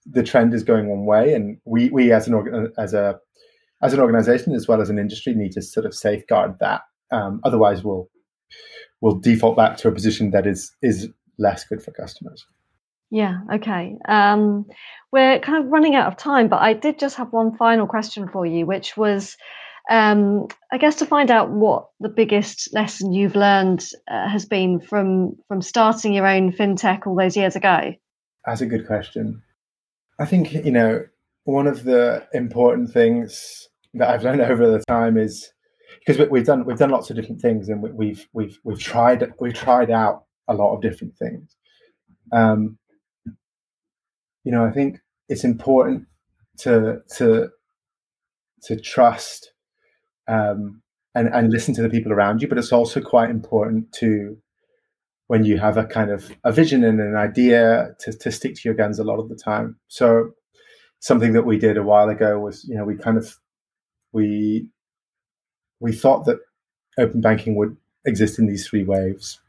the 0.06 0.24
trend 0.24 0.54
is 0.54 0.64
going 0.64 0.88
one 0.88 1.06
way, 1.06 1.34
and 1.34 1.58
we 1.66 1.90
we 1.90 2.12
as 2.12 2.28
an 2.28 2.74
as 2.78 2.94
a 2.94 3.20
as 3.82 3.94
an 3.94 4.00
organization 4.00 4.54
as 4.54 4.68
well 4.68 4.82
as 4.82 4.90
an 4.90 5.00
industry 5.00 5.34
need 5.34 5.52
to 5.54 5.62
sort 5.62 5.86
of 5.86 5.94
safeguard 5.94 6.58
that. 6.60 6.82
Um, 7.12 7.42
otherwise, 7.44 7.84
we'll 7.84 8.10
we'll 9.02 9.20
default 9.20 9.56
back 9.58 9.78
to 9.78 9.88
a 9.88 9.92
position 9.92 10.32
that 10.32 10.48
is 10.48 10.76
is 10.82 11.10
less 11.38 11.66
good 11.66 11.82
for 11.82 11.92
customers. 11.92 12.46
Yeah, 13.12 13.42
okay. 13.54 13.96
Um, 14.08 14.66
we're 15.12 15.40
kind 15.40 15.64
of 15.64 15.72
running 15.72 15.96
out 15.96 16.08
of 16.08 16.18
time, 16.18 16.50
but 16.50 16.62
I 16.62 16.74
did 16.74 17.00
just 17.00 17.16
have 17.18 17.32
one 17.32 17.56
final 17.56 17.88
question 17.88 18.28
for 18.28 18.46
you, 18.46 18.66
which 18.66 18.98
was, 18.98 19.38
um, 19.90 20.48
I 20.72 20.78
guess, 20.78 20.96
to 20.98 21.06
find 21.06 21.30
out 21.30 21.52
what 21.52 21.90
the 22.00 22.10
biggest 22.10 22.74
lesson 22.74 23.14
you've 23.14 23.36
learned 23.36 23.88
uh, 24.10 24.28
has 24.28 24.46
been 24.46 24.80
from 24.80 25.36
from 25.48 25.62
starting 25.62 26.14
your 26.14 26.28
own 26.28 26.52
fintech 26.52 27.06
all 27.06 27.16
those 27.16 27.38
years 27.38 27.56
ago. 27.56 27.94
That's 28.46 28.62
a 28.62 28.66
good 28.66 28.88
question. 28.88 29.42
I 30.20 30.26
think 30.26 30.54
you 30.54 30.72
know 30.72 31.06
one 31.44 31.68
of 31.68 31.84
the 31.84 32.28
important 32.34 32.92
things 32.92 33.68
that 33.94 34.10
I've 34.10 34.24
learned 34.24 34.42
over 34.52 34.70
the 34.70 34.84
time 34.88 35.18
is 35.18 35.52
because 36.06 36.30
we've 36.30 36.46
done 36.46 36.66
we've 36.66 36.78
done 36.78 36.90
lots 36.90 37.10
of 37.10 37.16
different 37.16 37.42
things 37.42 37.70
and 37.70 37.82
we've 37.82 38.28
we've 38.34 38.60
we've 38.64 38.80
tried 38.80 39.32
we've 39.40 39.54
tried 39.54 39.92
out 39.92 40.24
a 40.48 40.54
lot 40.54 40.76
of 40.76 40.82
different 40.82 41.16
things. 41.18 41.56
Um, 42.32 42.78
you 44.44 44.52
know, 44.52 44.66
I 44.66 44.72
think 44.72 45.00
it's 45.30 45.44
important 45.44 46.06
to 46.60 47.02
to 47.18 47.50
to 48.64 48.80
trust 48.80 49.52
um, 50.28 50.82
and 51.14 51.30
and 51.34 51.52
listen 51.52 51.74
to 51.76 51.82
the 51.82 51.90
people 51.90 52.12
around 52.12 52.42
you, 52.42 52.48
but 52.48 52.58
it's 52.58 52.74
also 52.74 53.02
quite 53.02 53.30
important 53.30 53.92
to 53.94 54.38
when 55.28 55.44
you 55.44 55.58
have 55.58 55.78
a 55.78 55.86
kind 55.86 56.12
of 56.12 56.32
a 56.44 56.52
vision 56.52 56.84
and 56.84 57.00
an 57.00 57.16
idea 57.16 57.96
to 58.00 58.14
to 58.14 58.32
stick 58.32 58.56
to 58.56 58.62
your 58.66 58.76
guns 58.76 59.00
a 59.00 59.04
lot 59.04 59.20
of 59.20 59.30
the 59.30 59.36
time. 59.36 59.78
So 59.88 60.32
something 61.00 61.34
that 61.34 61.46
we 61.46 61.58
did 61.58 61.78
a 61.78 61.84
while 61.84 62.10
ago 62.10 62.40
was, 62.40 62.64
you 62.66 62.76
know, 62.76 62.84
we 62.84 62.96
kind 62.96 63.18
of 63.18 63.38
we 64.12 64.68
we 65.80 65.92
thought 65.92 66.26
that 66.26 66.40
open 66.98 67.22
banking 67.22 67.56
would 67.56 67.76
exist 68.06 68.40
in 68.40 68.48
these 68.48 68.68
three 68.68 68.84
waves. 68.84 69.40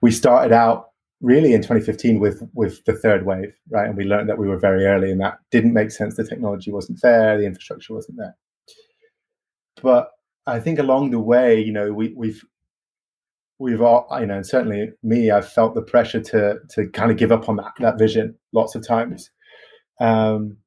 We 0.00 0.10
started 0.10 0.52
out 0.52 0.90
really 1.20 1.52
in 1.52 1.60
2015 1.60 2.20
with 2.20 2.42
with 2.54 2.84
the 2.84 2.92
third 2.92 3.26
wave, 3.26 3.54
right? 3.70 3.88
And 3.88 3.96
we 3.96 4.04
learned 4.04 4.28
that 4.28 4.38
we 4.38 4.48
were 4.48 4.58
very 4.58 4.86
early, 4.86 5.10
and 5.10 5.20
that 5.20 5.38
didn't 5.50 5.74
make 5.74 5.90
sense. 5.90 6.16
The 6.16 6.24
technology 6.24 6.70
wasn't 6.70 7.00
there, 7.02 7.38
the 7.38 7.46
infrastructure 7.46 7.94
wasn't 7.94 8.18
there. 8.18 8.36
But 9.82 10.10
I 10.46 10.60
think 10.60 10.78
along 10.78 11.10
the 11.10 11.20
way, 11.20 11.60
you 11.60 11.72
know, 11.72 11.92
we, 11.92 12.14
we've 12.16 12.42
we've 13.58 13.82
all, 13.82 14.06
you 14.20 14.26
know, 14.26 14.42
certainly 14.42 14.90
me, 15.02 15.30
I've 15.30 15.50
felt 15.50 15.74
the 15.74 15.82
pressure 15.82 16.20
to 16.20 16.56
to 16.70 16.88
kind 16.90 17.10
of 17.10 17.16
give 17.16 17.32
up 17.32 17.48
on 17.48 17.56
that 17.56 17.72
that 17.80 17.98
vision 17.98 18.36
lots 18.52 18.74
of 18.74 18.86
times. 18.86 19.30
Um, 20.00 20.58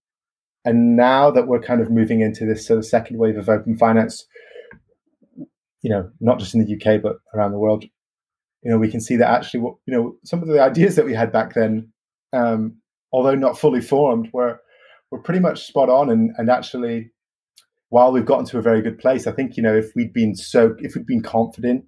and 0.63 0.95
now 0.95 1.32
that 1.32 1.47
we're 1.47 1.62
kind 1.62 1.82
of 1.82 1.89
moving 1.89 2.21
into 2.21 2.45
this 2.45 2.67
sort 2.67 2.78
of 2.78 2.86
second 2.86 3.17
wave 3.17 3.38
of 3.38 3.50
open 3.50 3.78
finance, 3.78 4.26
you 5.82 5.89
know, 5.89 6.12
not 6.19 6.39
just 6.39 6.54
in 6.54 6.63
the 6.63 6.76
UK 6.76 7.02
but 7.02 7.17
around 7.34 7.52
the 7.52 7.60
world, 7.60 7.86
you 8.63 8.69
know, 8.69 8.78
we 8.78 8.91
can 8.91 9.02
see 9.02 9.15
that 9.15 9.30
actually, 9.30 9.62
what 9.62 9.76
you 9.86 9.93
know, 9.93 10.15
some 10.24 10.41
of 10.41 10.47
the 10.47 10.62
ideas 10.62 10.95
that 10.95 11.06
we 11.06 11.13
had 11.13 11.32
back 11.32 11.54
then, 11.54 11.91
um, 12.34 12.78
although 13.12 13.36
not 13.36 13.58
fully 13.58 13.82
formed, 13.82 14.30
were 14.34 14.60
were 15.10 15.21
pretty 15.21 15.39
much 15.39 15.65
spot 15.65 15.89
on. 15.89 16.10
And 16.10 16.32
and 16.38 16.50
actually, 16.50 17.12
while 17.92 18.14
we've 18.14 18.26
gotten 18.26 18.46
to 18.46 18.58
a 18.58 18.62
very 18.62 18.82
good 18.82 18.98
place, 18.98 19.28
I 19.28 19.34
think 19.34 19.58
you 19.58 19.64
know, 19.64 19.76
if 19.76 19.94
we'd 19.96 20.14
been 20.14 20.34
so, 20.34 20.76
if 20.80 20.96
we'd 20.96 21.06
been 21.06 21.22
confident 21.22 21.86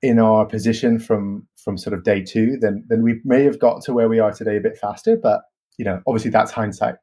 in 0.00 0.20
our 0.20 0.46
position 0.46 0.98
from 1.00 1.46
from 1.56 1.76
sort 1.76 1.92
of 1.92 2.04
day 2.04 2.22
two, 2.22 2.56
then 2.60 2.84
then 2.88 3.02
we 3.02 3.20
may 3.24 3.42
have 3.42 3.58
got 3.58 3.82
to 3.82 3.92
where 3.92 4.08
we 4.08 4.20
are 4.20 4.32
today 4.32 4.56
a 4.56 4.60
bit 4.60 4.78
faster. 4.78 5.16
But 5.16 5.42
you 5.76 5.84
know, 5.84 6.00
obviously 6.06 6.30
that's 6.30 6.52
hindsight. 6.52 6.94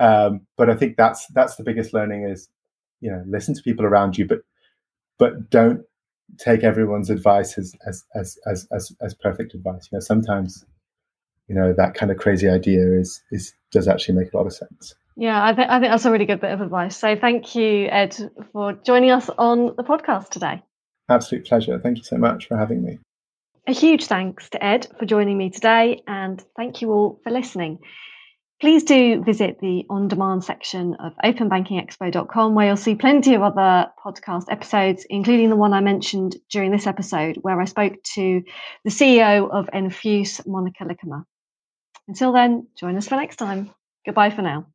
Um, 0.00 0.42
but 0.58 0.68
I 0.68 0.74
think 0.74 0.98
that's 0.98 1.26
that's 1.28 1.56
the 1.56 1.64
biggest 1.64 1.94
learning 1.94 2.24
is, 2.24 2.48
you 3.00 3.10
know, 3.10 3.24
listen 3.26 3.54
to 3.54 3.62
people 3.62 3.86
around 3.86 4.18
you, 4.18 4.26
but 4.26 4.40
but 5.18 5.48
don't 5.48 5.80
take 6.38 6.62
everyone's 6.62 7.08
advice 7.08 7.56
as 7.56 7.72
as 7.86 8.04
as 8.14 8.38
as 8.46 8.68
as, 8.70 8.92
as 9.00 9.14
perfect 9.14 9.54
advice. 9.54 9.88
You 9.90 9.96
know, 9.96 10.00
sometimes 10.00 10.62
you 11.48 11.54
know 11.54 11.72
that 11.72 11.94
kind 11.94 12.12
of 12.12 12.18
crazy 12.18 12.50
idea 12.50 12.92
is 12.92 13.22
is 13.32 13.54
does 13.72 13.88
actually 13.88 14.18
make 14.18 14.34
a 14.34 14.36
lot 14.36 14.46
of 14.46 14.52
sense. 14.52 14.94
Yeah, 15.16 15.42
I 15.42 15.54
think 15.54 15.70
I 15.70 15.80
think 15.80 15.90
that's 15.90 16.04
a 16.04 16.10
really 16.10 16.26
good 16.26 16.40
bit 16.40 16.52
of 16.52 16.60
advice. 16.60 16.96
So 16.96 17.16
thank 17.16 17.54
you, 17.54 17.86
Ed, 17.86 18.16
for 18.52 18.74
joining 18.74 19.10
us 19.10 19.30
on 19.38 19.74
the 19.76 19.82
podcast 19.82 20.28
today. 20.28 20.62
Absolute 21.08 21.46
pleasure. 21.46 21.78
Thank 21.78 21.98
you 21.98 22.04
so 22.04 22.18
much 22.18 22.46
for 22.46 22.56
having 22.56 22.84
me. 22.84 22.98
A 23.66 23.72
huge 23.72 24.06
thanks 24.06 24.50
to 24.50 24.62
Ed 24.62 24.86
for 24.98 25.06
joining 25.06 25.38
me 25.38 25.50
today, 25.50 26.02
and 26.06 26.44
thank 26.56 26.82
you 26.82 26.90
all 26.92 27.20
for 27.24 27.30
listening. 27.30 27.78
Please 28.60 28.84
do 28.84 29.22
visit 29.22 29.58
the 29.60 29.84
on 29.90 30.08
demand 30.08 30.44
section 30.44 30.94
of 30.94 31.12
openbankingexpo.com 31.24 32.54
where 32.54 32.68
you'll 32.68 32.76
see 32.76 32.94
plenty 32.94 33.34
of 33.34 33.42
other 33.42 33.90
podcast 34.02 34.44
episodes, 34.50 35.06
including 35.10 35.50
the 35.50 35.56
one 35.56 35.72
I 35.72 35.80
mentioned 35.80 36.36
during 36.50 36.70
this 36.70 36.86
episode, 36.86 37.36
where 37.42 37.60
I 37.60 37.66
spoke 37.66 38.02
to 38.14 38.42
the 38.84 38.90
CEO 38.90 39.50
of 39.50 39.68
Enfuce, 39.74 40.46
Monika 40.46 40.82
Liikamaa. 40.82 41.24
Until 42.08 42.32
then, 42.32 42.68
join 42.78 42.96
us 42.96 43.08
for 43.08 43.16
next 43.16 43.36
time. 43.36 43.70
Goodbye 44.06 44.30
for 44.30 44.42
now. 44.42 44.66